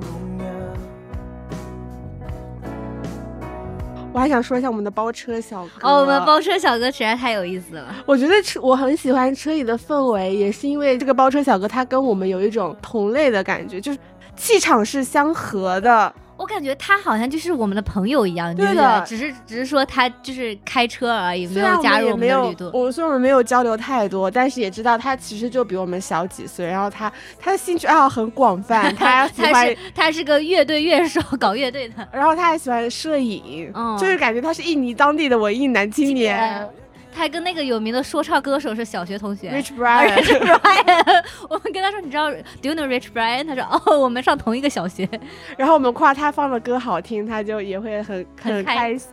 [4.12, 7.94] 我还想说一下我们的包车小哥哦，我们包车小哥实在太有意思了。
[8.04, 13.98] 我觉得车我很喜欢车里的氛围，也是因为这个包车小哥他跟我们有一种同类的感觉，就是
[14.36, 16.12] 气场是相合的。
[16.36, 22.70] 我感觉他好像就是我们的朋友一样，对的，只是只是说他就是开车而已，没有加入我们的旅途。
[22.72, 26.66] 我虽然我们没有交流太多，但是也知道他其实就比我们小几岁。
[26.66, 32.08] 然后他他的兴趣爱好很广泛，他 喜欢他是个乐队乐手，搞乐队的。
[32.12, 36.68] 然后他还喜欢摄影，就是感觉他是印尼当地的文艺男青年。
[37.16, 40.14] 他跟那个有名的说唱歌手是小学同学，Rich Brian。
[40.20, 43.46] Rich Brian，我们跟他说，你知道 Do you know Rich Brian？
[43.46, 45.08] 他说，哦，我们上同一个小学。
[45.56, 49.08] 然后我们夸他放的歌好听，他就也会很很开心。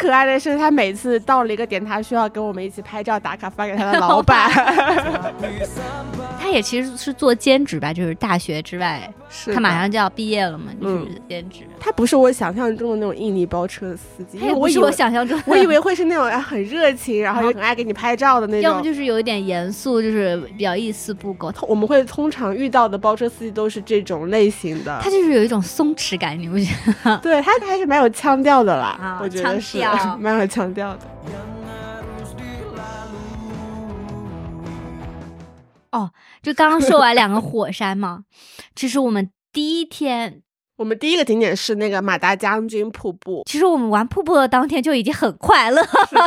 [0.00, 4.50] 可爱的是，他每次到了一个点，他需要跟我们一起拍照打卡，发给他的老板。
[6.40, 9.12] 他也其实是做兼职吧，就是大学之外，
[9.52, 11.60] 他马上就要毕业了嘛，就是兼职。
[11.78, 18.62] 他不是我想象中的那种印尼包车的司机，我以为想象中，我以为会是那种很热情，然后又很爱给你拍照的那种。
[18.62, 21.52] 要么就是有一点严肃，就是比较一丝不苟。
[21.68, 24.98] 我们会通常遇到的包车司机都是这种类型的。
[25.02, 26.72] 他就是有一种松弛感，你不觉
[27.04, 27.18] 得？
[27.18, 29.78] 对他还是蛮有腔调的啦，我觉得是。
[30.18, 31.06] 蛮有腔调的。
[35.92, 38.24] 哦，就刚刚说完两个火山嘛，
[38.76, 40.42] 其实我们第一天，
[40.78, 43.42] 我们第一个景点是那个马达将军瀑布。
[43.46, 45.82] 其实我们玩瀑布的当天就已经很快乐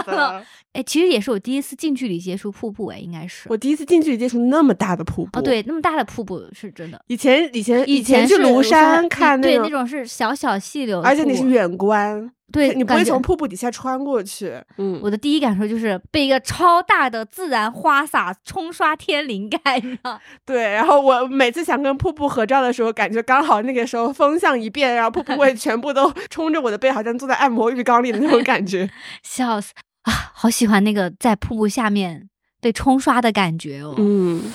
[0.08, 0.46] 了。
[0.74, 5.40] 哎，其实也是我第一次近距离接触瀑布，哎，应该是我第一次近距离接触那么大的瀑布。
[5.40, 7.00] 哦，对，那么大的瀑布是真的。
[7.08, 12.32] 以前以前以前去庐山看那种，对，那种是小小细流，而且你是远观。
[12.52, 14.54] 对你不会从瀑布底下穿过去。
[14.78, 20.22] 嗯，我的第一感受就是被一个超大的自然花洒冲刷天灵盖上。
[20.46, 28.88] 对，然后我每次想跟瀑布合照的时候，感觉刚好那个时候风向一变，然后瀑布会 全部都冲着我的背，好像坐在按摩浴缸里的那种感觉。
[29.24, 30.32] 笑死啊！
[30.34, 32.30] 好喜欢那个在瀑布下面
[32.62, 33.96] 被冲刷的感觉哦。
[33.98, 34.52] 嗯。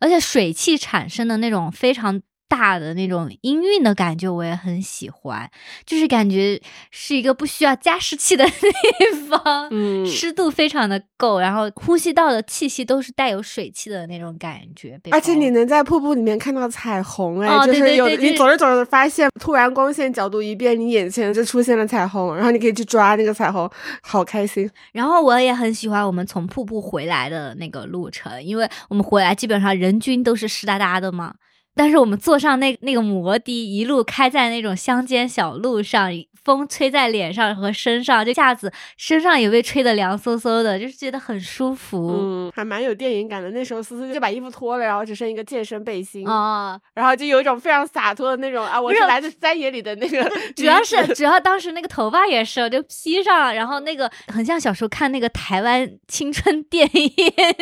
[0.00, 2.20] 而且水汽产生的那种非常。
[2.50, 5.48] 大的那种音韵的感觉我也很喜欢，
[5.86, 6.60] 就是感觉
[6.90, 23.70] 是一个不需要加湿器的 地方，嗯，湿度非常的够，然后呼吸道的气息都是带有水汽的那种感觉，而且你能在瀑布里面看到彩虹，哎，就是有你走着走着发现，突然光线角度一变，你眼前就出现了彩虹，然后你可以去抓那个彩虹，
[24.02, 24.68] 好开心。
[24.92, 31.34] 然后我也很喜欢我们从瀑布回来的那个路程，因为我们回来基本上人均都是湿哒哒的嘛。
[31.74, 36.10] 但是我们坐上那那个摩的，一路开在那种乡间小路上，
[36.42, 42.10] 风吹在脸上和身上，就一下子身上也被吹得凉飕飕的，就是觉得很舒服。
[42.18, 43.50] 嗯，还蛮有电影感的。
[43.50, 50.28] 那时候思思就把衣服脱了，然后只剩一个健身背心啊，然后就有一种非常洒脱的那种啊，我是来自山野里的那个。
[50.56, 57.10] 主要是主要当时那个头发也是就披上，然后那个很像小时候看那个台湾青春 电影，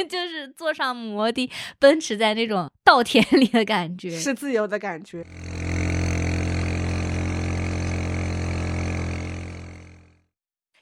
[0.09, 3.98] 就是坐上摩的奔驰在那种稻田里的感觉。
[3.99, 5.25] 是自由的感觉。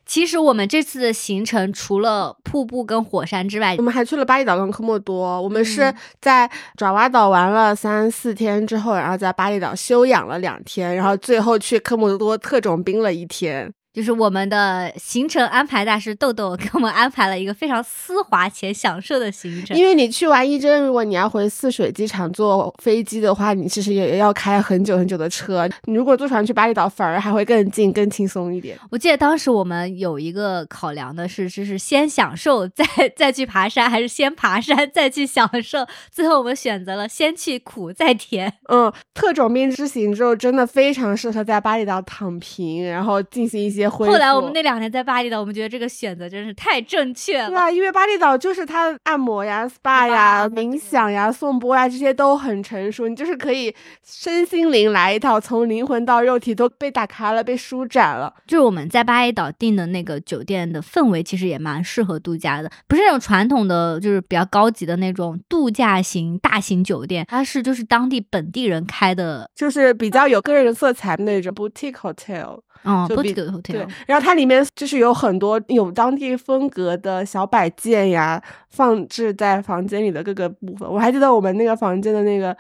[0.08, 5.42] 其实我们这次的行程除了瀑布跟火山之外，我们还去了巴厘岛跟科莫多。
[5.42, 5.92] 我们是
[6.22, 13.70] 在爪哇岛玩了三四天之后，然后在巴厘岛休养了两天，然后最后去科莫多特种兵了一天。
[13.97, 19.74] 就是我们的行程安排大师豆豆给我们安排了一个非常丝滑且享受的行程。
[19.74, 25.66] 因为你去完一真，如果你要回泗水机场坐飞机的话，你其实也要开很久很久的车。
[25.84, 28.78] 你如果坐船去巴厘岛，反而还会更近、更轻松一点。
[28.90, 32.84] 我记得当时我们有一个考量的是，就是先享受再
[33.16, 35.86] 再去爬山，还是先爬山再去享受？
[36.11, 38.53] 最后我们选择了先去苦再甜。
[38.68, 43.86] 嗯，特种兵之行之后真的非常适合在巴厘岛躺平，然后进行一些。
[43.89, 47.49] 后来我们那两年在巴厘岛，我们觉得这个选择真是太正确了。
[47.49, 53.74] 对啊，因为巴厘岛就是它按摩呀、SPA 呀、冥想呀、颂钵呀这些都很成熟，你就是可以
[54.05, 58.32] 身心灵来一套，从灵魂到肉体都被打开了、被舒展了。
[58.47, 72.61] 就是我们在巴厘岛订的那个酒店的氛围，其实也蛮适合度假的，不是那种传统的，就是比较高级的那种度假型大型酒店，它是就是当地本地人开的，就是比较有个人色彩的那种 boutique hotel。
[72.84, 73.72] 嗯，不的 hotel。
[73.72, 80.88] 对，然后它里面就是有很多有当地风格的小摆件呀，放置在房间里的各个部分。
[80.88, 82.56] 我还记得我们那个房间的那个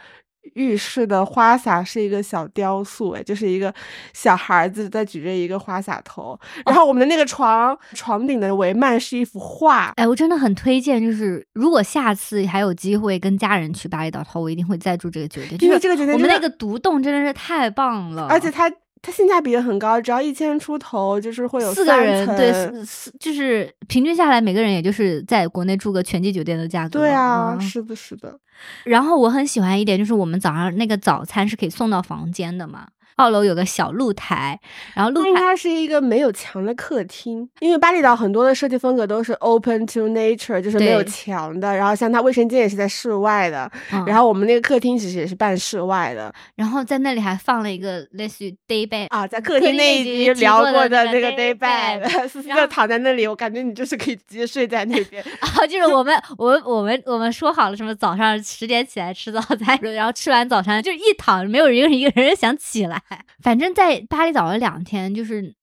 [0.54, 3.72] 浴室的花洒是一个小雕塑，哎，就是一个
[4.12, 6.38] 小孩子在举着一个花洒头。
[6.64, 18.70] 然后我们的那个床床顶的帷幔是一幅画，哎，我真的很推荐，就是如果下次还有机会跟家人去巴厘岛的话，我一定会再住这个酒店，因为这个酒店我们那个独栋真的是太棒了，而且它。
[19.02, 26.98] 它性价比也很高，只要一千出头，就是会有四个人，对，四就是平均下来，每个人也就是在国内住个全季酒店的价格。
[26.98, 28.38] 对啊，是的，是的。
[28.84, 32.88] 然后我很喜欢一点，就是我们早上那个早餐是可以送到房间的嘛。
[33.16, 34.58] 二楼有个小露台，
[34.94, 41.74] 然后露台它是一个没有墙的客厅，因为巴厘岛很多的设计风格都是 open to nature，就是没有墙的。
[41.74, 43.70] 然后像它卫生间也是在室外的，
[44.06, 46.32] 然后我们那个客厅其实也是半室外的。
[46.54, 55.24] 然后在那里还放了一个类似于 day bed 啊，在客厅那一集聊过的那个 day bed，思思就躺在那里，我感觉你就是可以直接睡在那边。
[55.40, 63.02] 啊，就是我们我们我们我们说好了什么早上十点起来吃早餐，然后吃完早餐就一躺，没有一个人一个人想起来。
[63.42, 65.54] 反正，在巴厘岛的两天，就是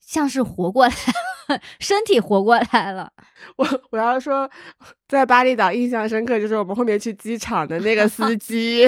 [0.00, 0.94] 像是活过来，
[1.80, 3.10] 身体活过来了。
[3.56, 4.48] 我我要说，
[5.08, 8.86] 在巴厘岛印象深刻，就是我们后面去机场的那个司 机，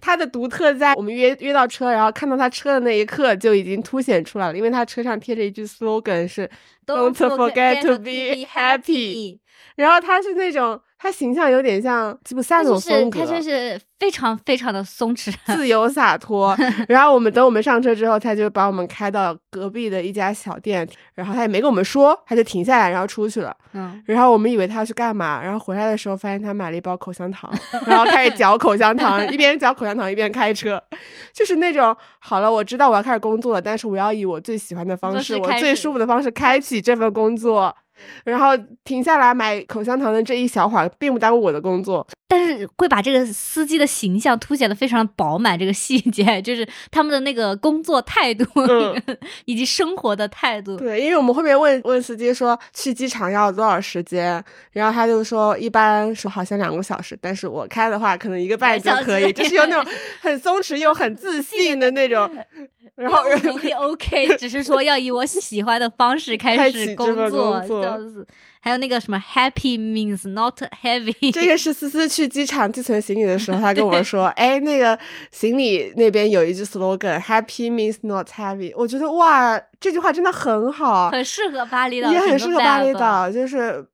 [0.00, 6.50] 他的独特在我们约约到车，然后看到他车的那一刻就已经凸显出来了，因为他车上贴着一句 slogan 是
[6.86, 9.38] "Don't forget to be happy"，
[9.76, 10.80] 然后他是那种。
[11.02, 16.56] 他形象有点像吉普赛那种风格，他就是非常非常的松弛、 自由洒脱。
[16.88, 23.52] 然后我们等我们上车之后，他就把我们开到隔壁的一家小店，然后他也没跟我们说，他就停下来，然后出去了。
[23.72, 27.52] 嗯，然后我们以为他要去干嘛，然后回来的时候发现他买了一包口香糖，
[27.84, 30.80] 然后开始嚼口香糖，一边嚼口香糖一边开车，
[31.34, 37.74] 就是那种好了，我知道我要开始工作了，但是我要以我最喜欢的方式，我最舒服的方式开启这份工作。
[38.24, 45.58] 然后停下来买口香糖的这一小会儿，并不耽误我的工作，但是会把这个司机的形象凸显的非常饱满。
[45.58, 48.44] 这个细节 就是他们的那个工作态度
[49.44, 50.76] 以及生活的态度。
[50.76, 54.42] 对，因为我们后面问问司机说去机场要多少时间，
[54.72, 62.30] 然后他就说一般说好像两个小时，但是我开的话可能一个半就可以，就是有那种 很松弛又很自信的那种。
[63.02, 63.18] 然后
[63.90, 68.26] OK，只是说要以我喜欢的方式开始工作，这样子。
[68.64, 74.96] 还有那个什么 Happy means not heavy，这个是思思去机场寄存行李的时候，他跟我说， 哎，那个
[75.32, 78.72] 行李那边有一句 slogan，Happy means not heavy。
[78.76, 83.84] 我觉得哇，这句话真的很好，很适合巴厘岛，也很适合巴厘岛，就是。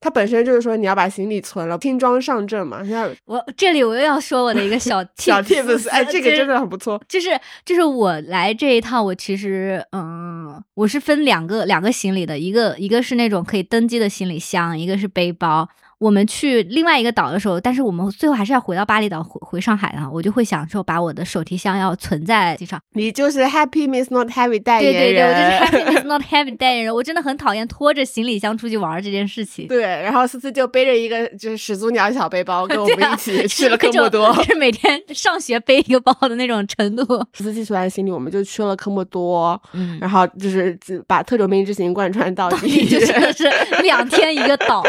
[0.00, 2.84] 它本身就是说你要把行李存了，轻装上阵嘛。
[2.84, 7.02] 要我这里我又要说我的一个小 小 tips，哎，这个真的很不错。
[7.08, 7.30] 就是
[7.64, 15.68] 就是我来这一趟，我其实嗯，我是分两个两个行李的，一个一个是那种可以登机的行李箱，一个是背包。
[16.04, 22.78] 我们去另外一个岛的时候，但是我们最后还是要回到巴厘岛，回回上海的，我就会想说把我的手提箱要存在机场。
[22.92, 29.66] 你就是 Happy Miss Not Heavy 代言人对对对，我就是 Happy Miss Not Heavy 代言人，我真的很讨厌拖着行李箱出去玩这件事情。
[29.66, 37.02] 对，然后思思就背着一个就是始祖鸟小背包， 跟我们一起去了科莫多是每天上学背一个包的那种程度。
[37.32, 42.86] 思思寄出来的行李，我们就去了科莫多，嗯，然后就是把特种兵之行贯穿到底。
[42.86, 43.48] 就真的是
[43.82, 44.84] 两天一个岛。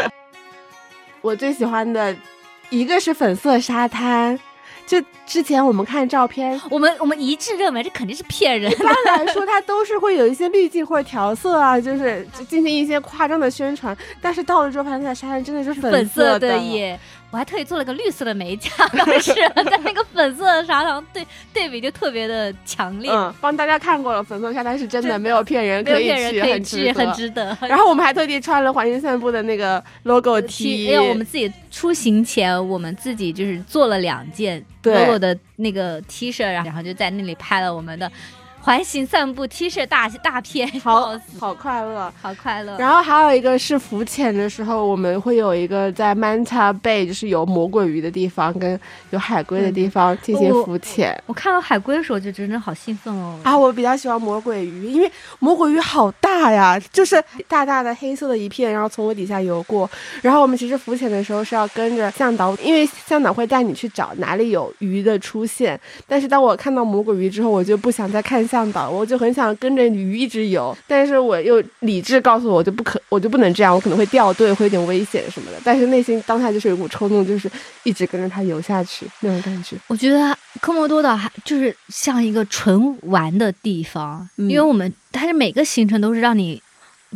[1.26, 2.14] 我最喜欢的
[2.70, 4.38] 一个是粉色沙滩，
[4.86, 13.96] 就之前我们看照片，我们我们一致认为这肯定是骗人一般来说它都是会有一些滤镜或者调色啊，就是进行一些夸张的宣传。
[14.22, 16.96] 但是到了之后，发现那沙滩真的是粉色的耶！
[17.30, 23.10] 我还特意做了个绿色的美甲， 当时在那个粉色的沙滩对对比就特别的强烈。
[23.12, 26.06] 嗯，帮大家看过了，粉色沙滩是真的，没有骗人，可以
[26.62, 27.56] 去，很值值得。
[27.60, 38.10] 然后我们还特地穿了环形散步的那个 logo T，因为我们自己出行前，我们自己就是做了两件对 logo 的那个 T 恤，然后就在那里拍了我们的
[38.66, 42.12] 环形散步 T 恤大大片，好好快乐。
[42.20, 42.76] 好快乐。
[42.78, 48.78] 然后还有一个是浮潜的时候，我们会有一个在 Manta Bay，就是有魔鬼鱼的地方跟
[49.10, 51.16] 有海龟的地方进行浮潜。
[51.26, 53.38] 我看到海龟的时候就真的好兴奋哦！
[53.44, 55.08] 啊，我比较喜欢魔鬼鱼，因为
[55.38, 59.88] 魔鬼鱼好大呀，就是大大的黑色的一片，然后从我底下游过。
[60.22, 65.80] 然后我们其实浮潜的时候是要跟着向导，因为向导会带你去找哪里有鱼的出现。
[66.08, 70.74] 但是当我看到魔鬼鱼之后，我就不想再看向导，我就很想跟着鱼一直游。
[70.86, 75.58] 但是我又理智告诉我，就不可，我就不能这样，我可能会掉队，会有点危险什么的。
[75.62, 77.50] 但是内心当下就是有一股冲动，就是
[77.82, 79.76] 一直跟着它游下去那种感觉。
[79.88, 86.62] 我觉得科莫多岛还就是像一个纯玩的地方，嗯因为我们它是每个行程都是让你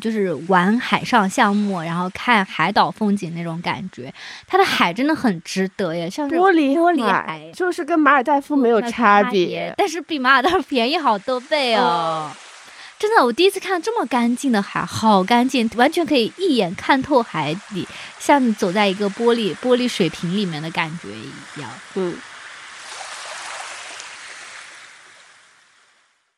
[0.01, 4.13] 就是玩海上项目，然后看海岛风景那种感觉。
[4.47, 9.73] 它的海真的很值得耶，像是玻璃玻璃海海就是跟马尔代夫没有差别。
[9.77, 12.33] 但是比马尔代夫便宜好多倍哦。
[12.99, 17.89] 真的，我第一次看这么干净的海，好干净，完全可以一眼看透海底，
[18.19, 21.71] 像你走在一个玻璃玻璃水瓶里面的感觉一样。
[21.95, 22.15] 嗯。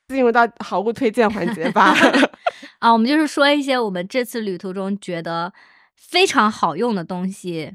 [0.09, 1.97] 进入到好物推荐环节吧。
[2.83, 5.53] 啊，我们就是说一些我们这次旅途中觉得
[5.97, 7.74] 非常好用的东西。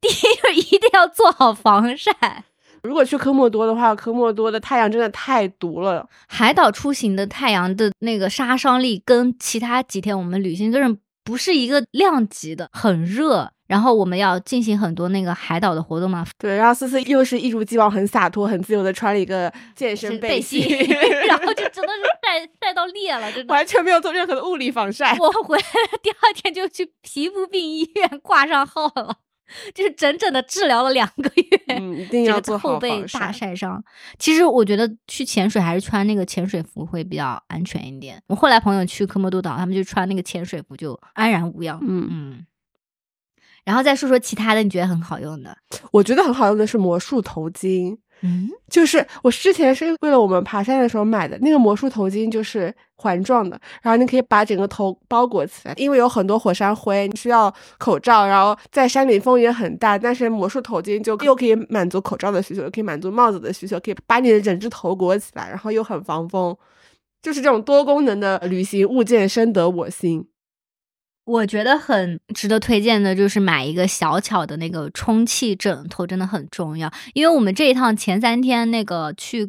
[0.00, 2.44] 第一就是一定要做好防晒。
[2.82, 6.08] 如果去科莫多的话，科莫多的太阳真的太毒了。
[6.26, 13.52] 海岛出行的太阳的那个杀伤力跟其他几天我们旅行就是不是一个量级的，很热。
[13.66, 20.62] 然后我们要进行很多那个海岛的活动嘛，对，然后思思又是一如既往很洒脱、很自由的穿了一个健身背心，
[21.26, 25.16] 然后就 真的是晒晒到裂了，真的完全没有做任何的物理防晒。
[25.18, 25.64] 我回来
[26.02, 29.16] 第二天就去皮肤病医院挂上号了，
[29.74, 31.76] 就是整整的治疗了两个月。
[31.78, 33.32] 嗯，一定要做好后背大。
[33.32, 33.82] 晒伤。
[34.18, 38.22] 其实我觉得去潜水还是穿那个潜水服会比较安全一点。
[38.28, 41.80] 我后来朋友去科莫多岛，他们就穿那个潜水服就安然无恙。
[41.82, 42.46] 嗯嗯。
[43.66, 45.54] 然后再说说其他的，你觉得很好用的？
[45.90, 47.98] 我觉得很好用的是魔术头巾。
[48.22, 66.56] 嗯，就是我之前是为了我们爬山的时候买的那个魔术头巾，就是环状的，然后你可以把整个头包裹起来，因为有很多火山灰，需要口罩，然后在山顶风也很大，但是魔术头巾就又可以满足口罩的需求，又可以满足帽子的需求，可以把你的整只头裹起来，然后又很防风，
[67.20, 70.26] 就是这种多功能的旅行物件深得我心。
[71.26, 76.90] 我觉得很值得推荐的就是买一个小巧的那个充气枕头，真的很重要。
[77.14, 79.48] 因为我们这一趟前三天那个去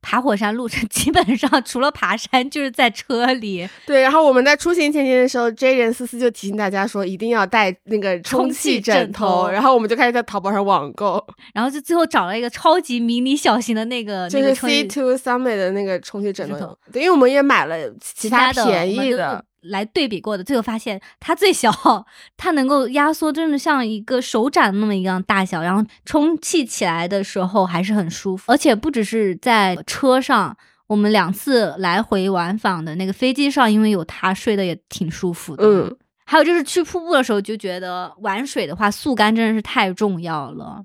[0.00, 3.68] 爬火山路程， 基本上除了爬山就是在车里。
[3.86, 21.72] 对，然后我们在出行前天的时候，J 人思思就提醒大家说一定要带那个充气枕头然后我们就开始在淘宝上网购， 然后就最后找了一个超级迷你小型的那个，就是那个 C 气 Two Summit 的那个充气枕枕头头，对，因为我们也买了其他的便宜的，来对比过的，最后发现它最小，
[22.36, 30.56] 它能够压缩，真的像一个手掌那么一样大小，然后充气起来的时候还是很舒服，而且不只是在车上。
[30.88, 35.64] 我们两次来回往返的那个飞机上，因为有它睡得也挺舒服的。
[35.64, 35.96] 嗯，
[36.26, 40.84] 还有就是去瀑布的时候，就觉得玩水的话，速干真的是太重要了。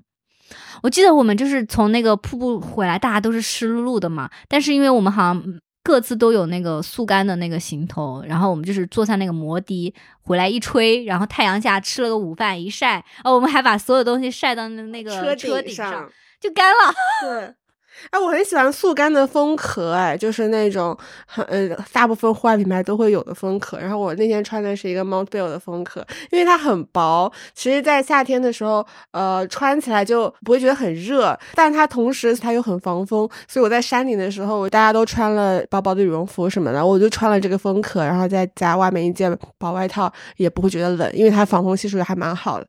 [0.82, 16.06] 我记得我们就是从那个瀑布回来，大家都是湿漉漉的嘛，但是因为我们好像各自都有那个速干的那个行头，然后我们就是坐上那个摩的回来一吹，然后太阳下吃了个午饭一晒，哦，我们还把所有东西晒到那那个车车顶上，
[16.38, 16.92] 就干了。
[17.24, 17.54] 对。
[18.10, 20.96] 哎，我很喜欢速干的风壳，哎，就是那种
[21.26, 23.78] 很呃，大部分户外品牌都会有的风壳。
[23.78, 42.66] 然后我那天穿的是一个 Montbell 的风壳，因为它很薄，其实，在夏天的时候，呃，穿起来就不会觉得很热，但它同时它又很防风，所以我在山顶的时候，大家都穿了薄薄的羽绒服什么的，我就穿了这个风壳，然后再加外面一件薄外套，也不会觉得冷，因为它防风系数还蛮好的。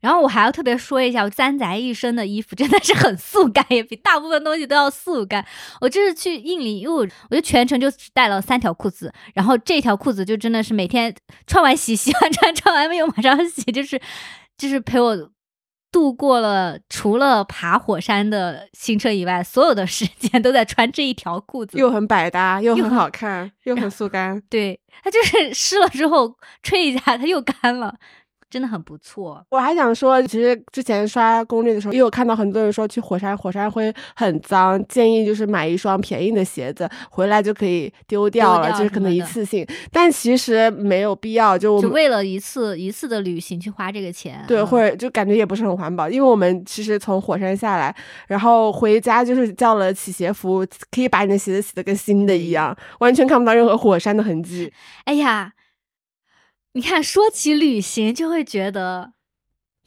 [0.00, 5.44] 然后我还要特别说一下，我三宅一生的衣服真的是很速干，也比大部分东西都要速干。
[5.80, 11.14] 我这是去印尼，因为我就全程就只带了三条裤子，然后这条裤子就真的是每天
[11.46, 14.00] 穿完洗，洗完穿，穿完又马上洗，就是
[14.58, 15.30] 就是陪我
[15.90, 24.42] 度过了除了爬火山的行程以外，所有的时间都在穿这一条裤子，又很百搭，又很好看，又很速干。
[24.50, 27.94] 对，它就是湿了之后吹一下，它又干了。
[28.54, 29.44] 真的很不错。
[29.48, 39.66] 我还想说，其实之前刷攻略的时候，也有看到很多人说去火山，火山会很脏，建议就是买一双便宜的鞋子，回来就可以丢掉了，就是可能一次性。
[39.90, 46.08] 但其实没有必要，就就为了一次一次的旅行去花这个钱，对，或者就感觉也不是很环保。
[46.08, 47.92] 因为我们其实从火山下来，
[48.28, 54.72] 然后回家就是叫了洗鞋服，可以把你的鞋子洗的跟新的一样，完全看不到任何火山的痕迹。
[55.06, 55.52] 哎呀。
[56.76, 59.12] 你看，说起旅行，就会觉得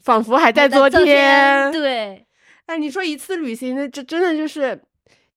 [0.02, 1.70] 仿佛还在昨天。
[1.70, 2.26] 对，
[2.64, 4.80] 哎，你说一次旅行，那这真的就是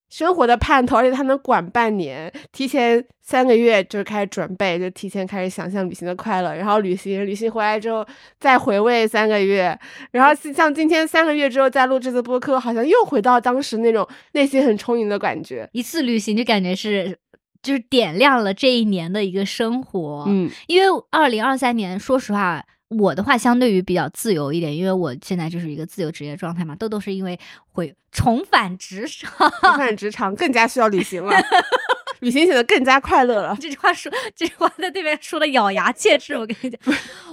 [0.10, 8.08] 生活的盼头，而且它能管半年，提前三个月就开始准备，就提前开始想象旅行的快乐，然后旅行，旅行回来之后
[8.40, 9.78] 再回味三个月，
[10.12, 15.70] 然后像今天三个月之后再录这次播客，好像又回到当时那种内心很充盈的感觉。
[15.74, 17.20] 一次旅行就感觉是。
[17.62, 26.76] 就是点亮了这一年的一个生活，嗯，因为二零二三年，说实话，我的话相对于比较自由一点，因为我现在就是一个自由职业状态嘛。
[26.76, 27.40] 豆豆是因为
[27.72, 31.36] 会重返职场，重返职场更加需要旅行了，
[32.22, 33.56] 旅行显得更加快乐了。
[33.62, 36.36] 这句话说，这句话在对面说的咬牙切齿。
[36.36, 36.80] 我跟你讲，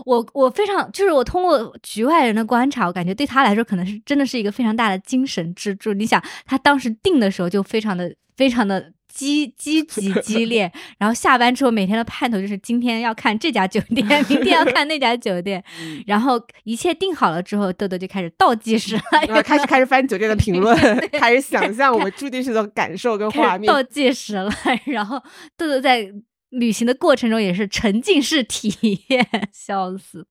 [0.04, 5.94] 我我非常就是我通过局外人的观察，我感觉对他来说可能是真的是一个非常大的精神支柱。
[5.94, 8.92] 你想，他当时定的时候就非常的非常的。
[9.18, 15.62] 激积极激烈， 然后下班之后每天的盼头就是今天要看这家酒店，明天要看那家酒店，
[16.06, 20.78] 然后一切定好了之后，豆豆就开始倒计时了，开始开始翻酒店的评论，
[21.18, 24.48] 开始想象我们住进去的感受跟画面，倒计时了。
[24.86, 25.20] 然后
[25.56, 26.08] 豆豆在
[26.50, 30.28] 旅行的过程中也是沉浸式体验，笑死。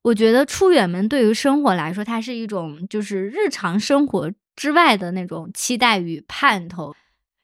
[0.00, 6.94] 我觉得出远门对于生活来说，它是一种就是日常生活之外的那种期待与盼头。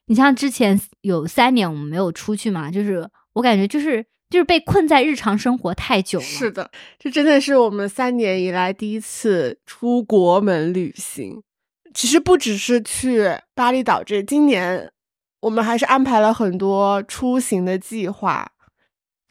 [0.06, 6.24] 你像之前有三年我们没有出去嘛，就是我感觉就是就是被困在日常生活太久了。
[6.24, 11.42] 是的，这真的是我们三年以来第一次出国门旅行。
[11.94, 14.90] 其实不只是去巴厘岛，这今年
[15.40, 18.50] 我们还是安排了很多出行的计划。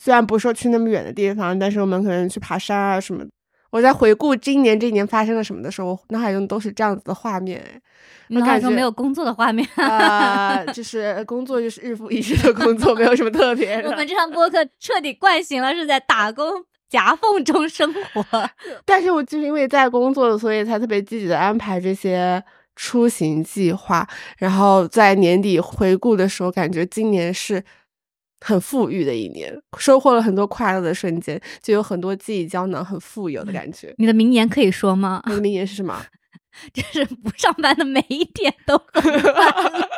[0.02, 3.26] 虽然不说去那么远的地方，但是我们可能去爬山啊什么。
[3.74, 7.60] 我在回顾今年这一年发生了什么的时候，脑海中都是这样子的画面。
[8.30, 13.82] 我感觉没有工作的画面啊，就是工作就是日复一日的工作，没有什么特别。
[13.82, 18.24] 我们这场播客彻底惯行了，是在打工夹缝中生活。
[18.86, 22.44] 但是我就是因为在工作，所以才特别积极的安排这些
[22.76, 24.08] 出行计划。
[24.38, 27.64] 然后在年底回顾的时候，感觉今年是。
[28.44, 33.96] 很富裕的一年，收获了很多快乐的瞬间，就有很多记忆胶囊，很富有的感觉。
[33.98, 35.24] 你的名言可以说吗？
[35.28, 36.06] 你的名言是什么？
[36.72, 39.90] 就是不上班的每一天都很快乐。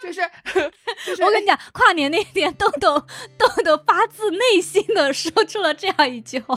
[0.00, 0.20] 就是，
[1.06, 2.98] 就是我跟你讲，跨年那天，豆豆
[3.36, 6.56] 豆豆发自内心的说出了这样一句话，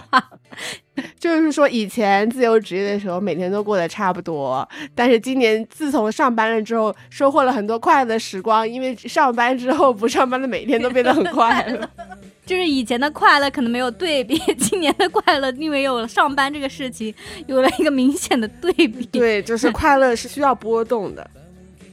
[1.20, 11.90] 就是说以前自由职业的时候，每天都过得差不多，但是今年自从上班了之后，收获了很多快乐的时光，因为上班之后不上班的每天都变得很快乐。
[12.46, 17.14] 就是以前的快乐可能没有对比， 今年的快乐因为有了上班这个事情，
[17.46, 19.06] 有了一个明显的对比。
[19.08, 21.30] 对，就是快乐是需要波动的，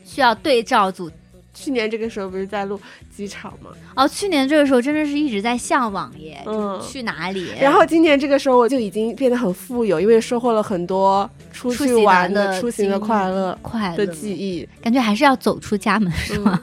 [0.04, 1.10] 需要对照组。
[1.54, 2.78] 去年这个时候不是在录
[3.16, 3.70] 机场吗？
[3.94, 6.42] 哦，去年这个时候真的是一直在向往耶。
[6.46, 7.48] 嗯，去哪里？
[7.60, 14.68] 然后今年这个时候我就已经变得很富有，因为收获了很多出去玩的、出行的快乐、快乐的记忆。
[14.82, 16.60] 感觉还是要走出家门，是吗？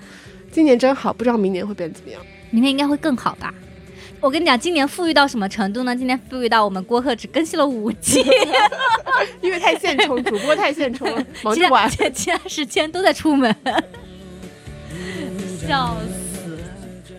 [0.50, 2.20] 今年真好，不知道明年会变怎么样。
[2.50, 3.54] 明年应该会更好吧？
[4.20, 5.94] 我跟你讲，今年富裕到什么程度呢？
[5.96, 8.22] 今年富裕到我们郭客只更新了五期，
[9.40, 13.54] 因为太现充，主播太现充了， 忙着玩，其他时间都在出门。
[15.70, 15.96] 笑
[16.34, 16.58] 死！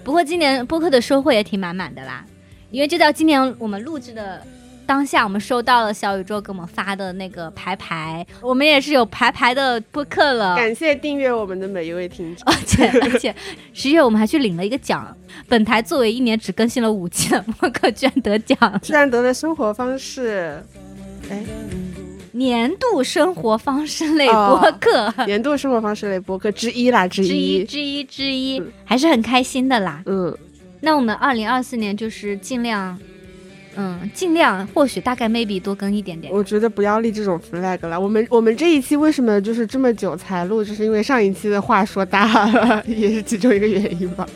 [0.04, 2.26] 不过今年播客的收获也挺满满的啦，
[2.70, 4.46] 因为就到今年我们录制的。
[4.86, 10.58] 当下我们收到了小宇宙给我们发的那个牌牌，我们也是有牌牌的播客了。
[10.58, 13.34] 感谢订阅我们的每一位听众， 而且而且
[13.72, 15.16] 十月我们还去领了一个奖，
[15.48, 20.62] 本台作为一年只更新了五期的播客，居然得奖，居然得了生活方式，
[21.30, 21.42] 哎，
[22.34, 30.02] 年度生活方式类播客，年度生活方式类播客之一啦，之一之一之一，还是很开心的啦。
[30.06, 30.36] 嗯，
[30.82, 32.98] 那我们二零二四年就是尽量。
[33.78, 36.32] 嗯，尽量或许大概 maybe 多更一点点。
[36.34, 37.98] 我觉得不要立这种 flag 了。
[37.98, 44.28] 我们我们这一期为什么就是这么久才录，就是因为上一期的话说大了， 也是其中一个原因吧。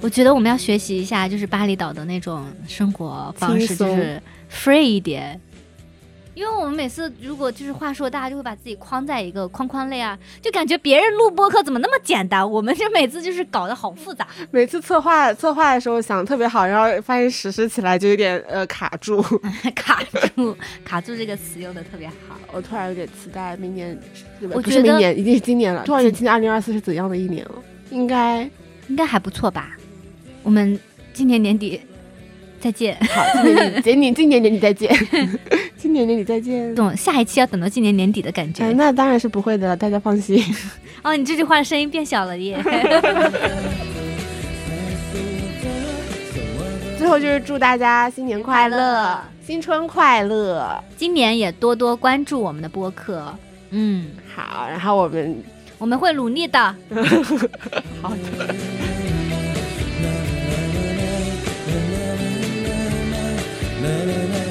[0.00, 4.20] 我觉得我们要学习一下，就是巴厘岛的那种生活方式，就是
[4.52, 5.40] free 一点。
[6.34, 14.26] 因为我们每次如果就是话说，大家就会把自己框在一个框框内啊，就感觉别人录播客怎么那么简单，我们这每次就是搞得好复杂。
[14.50, 19.20] 每次策划策划的时候想特别好，然后发现实施起来就有点呃卡住，
[19.74, 20.02] 卡
[20.34, 22.38] 住， 卡住这个词用的特别好。
[22.52, 23.98] 我突然有点期待明年，
[24.52, 25.82] 我觉得明年，一定是今年了。
[25.84, 27.54] 突然间，今年二零二四是怎样的一年了？
[27.90, 28.48] 应该
[28.88, 29.76] 应该还不错吧？
[30.42, 30.78] 我们
[31.12, 31.80] 今年年底
[32.60, 32.96] 再见。
[33.10, 34.94] 好，今年今年今年年底再见。
[35.76, 36.74] 今年年底再见。
[36.76, 38.70] 懂，下一期要等到今年年底的感觉。
[38.72, 40.44] 那当然是不会的，大家放心。
[41.02, 42.62] 哦，你这句话的声音变小了耶。
[46.98, 50.84] 最后就是祝大家新年快乐，新春快乐。
[50.98, 53.34] 今年也多多关注我们的播客。
[53.70, 55.42] 嗯，好，然后我们
[55.78, 56.76] 我们会努力的。
[58.02, 58.12] 好。
[63.80, 64.49] na, na, na.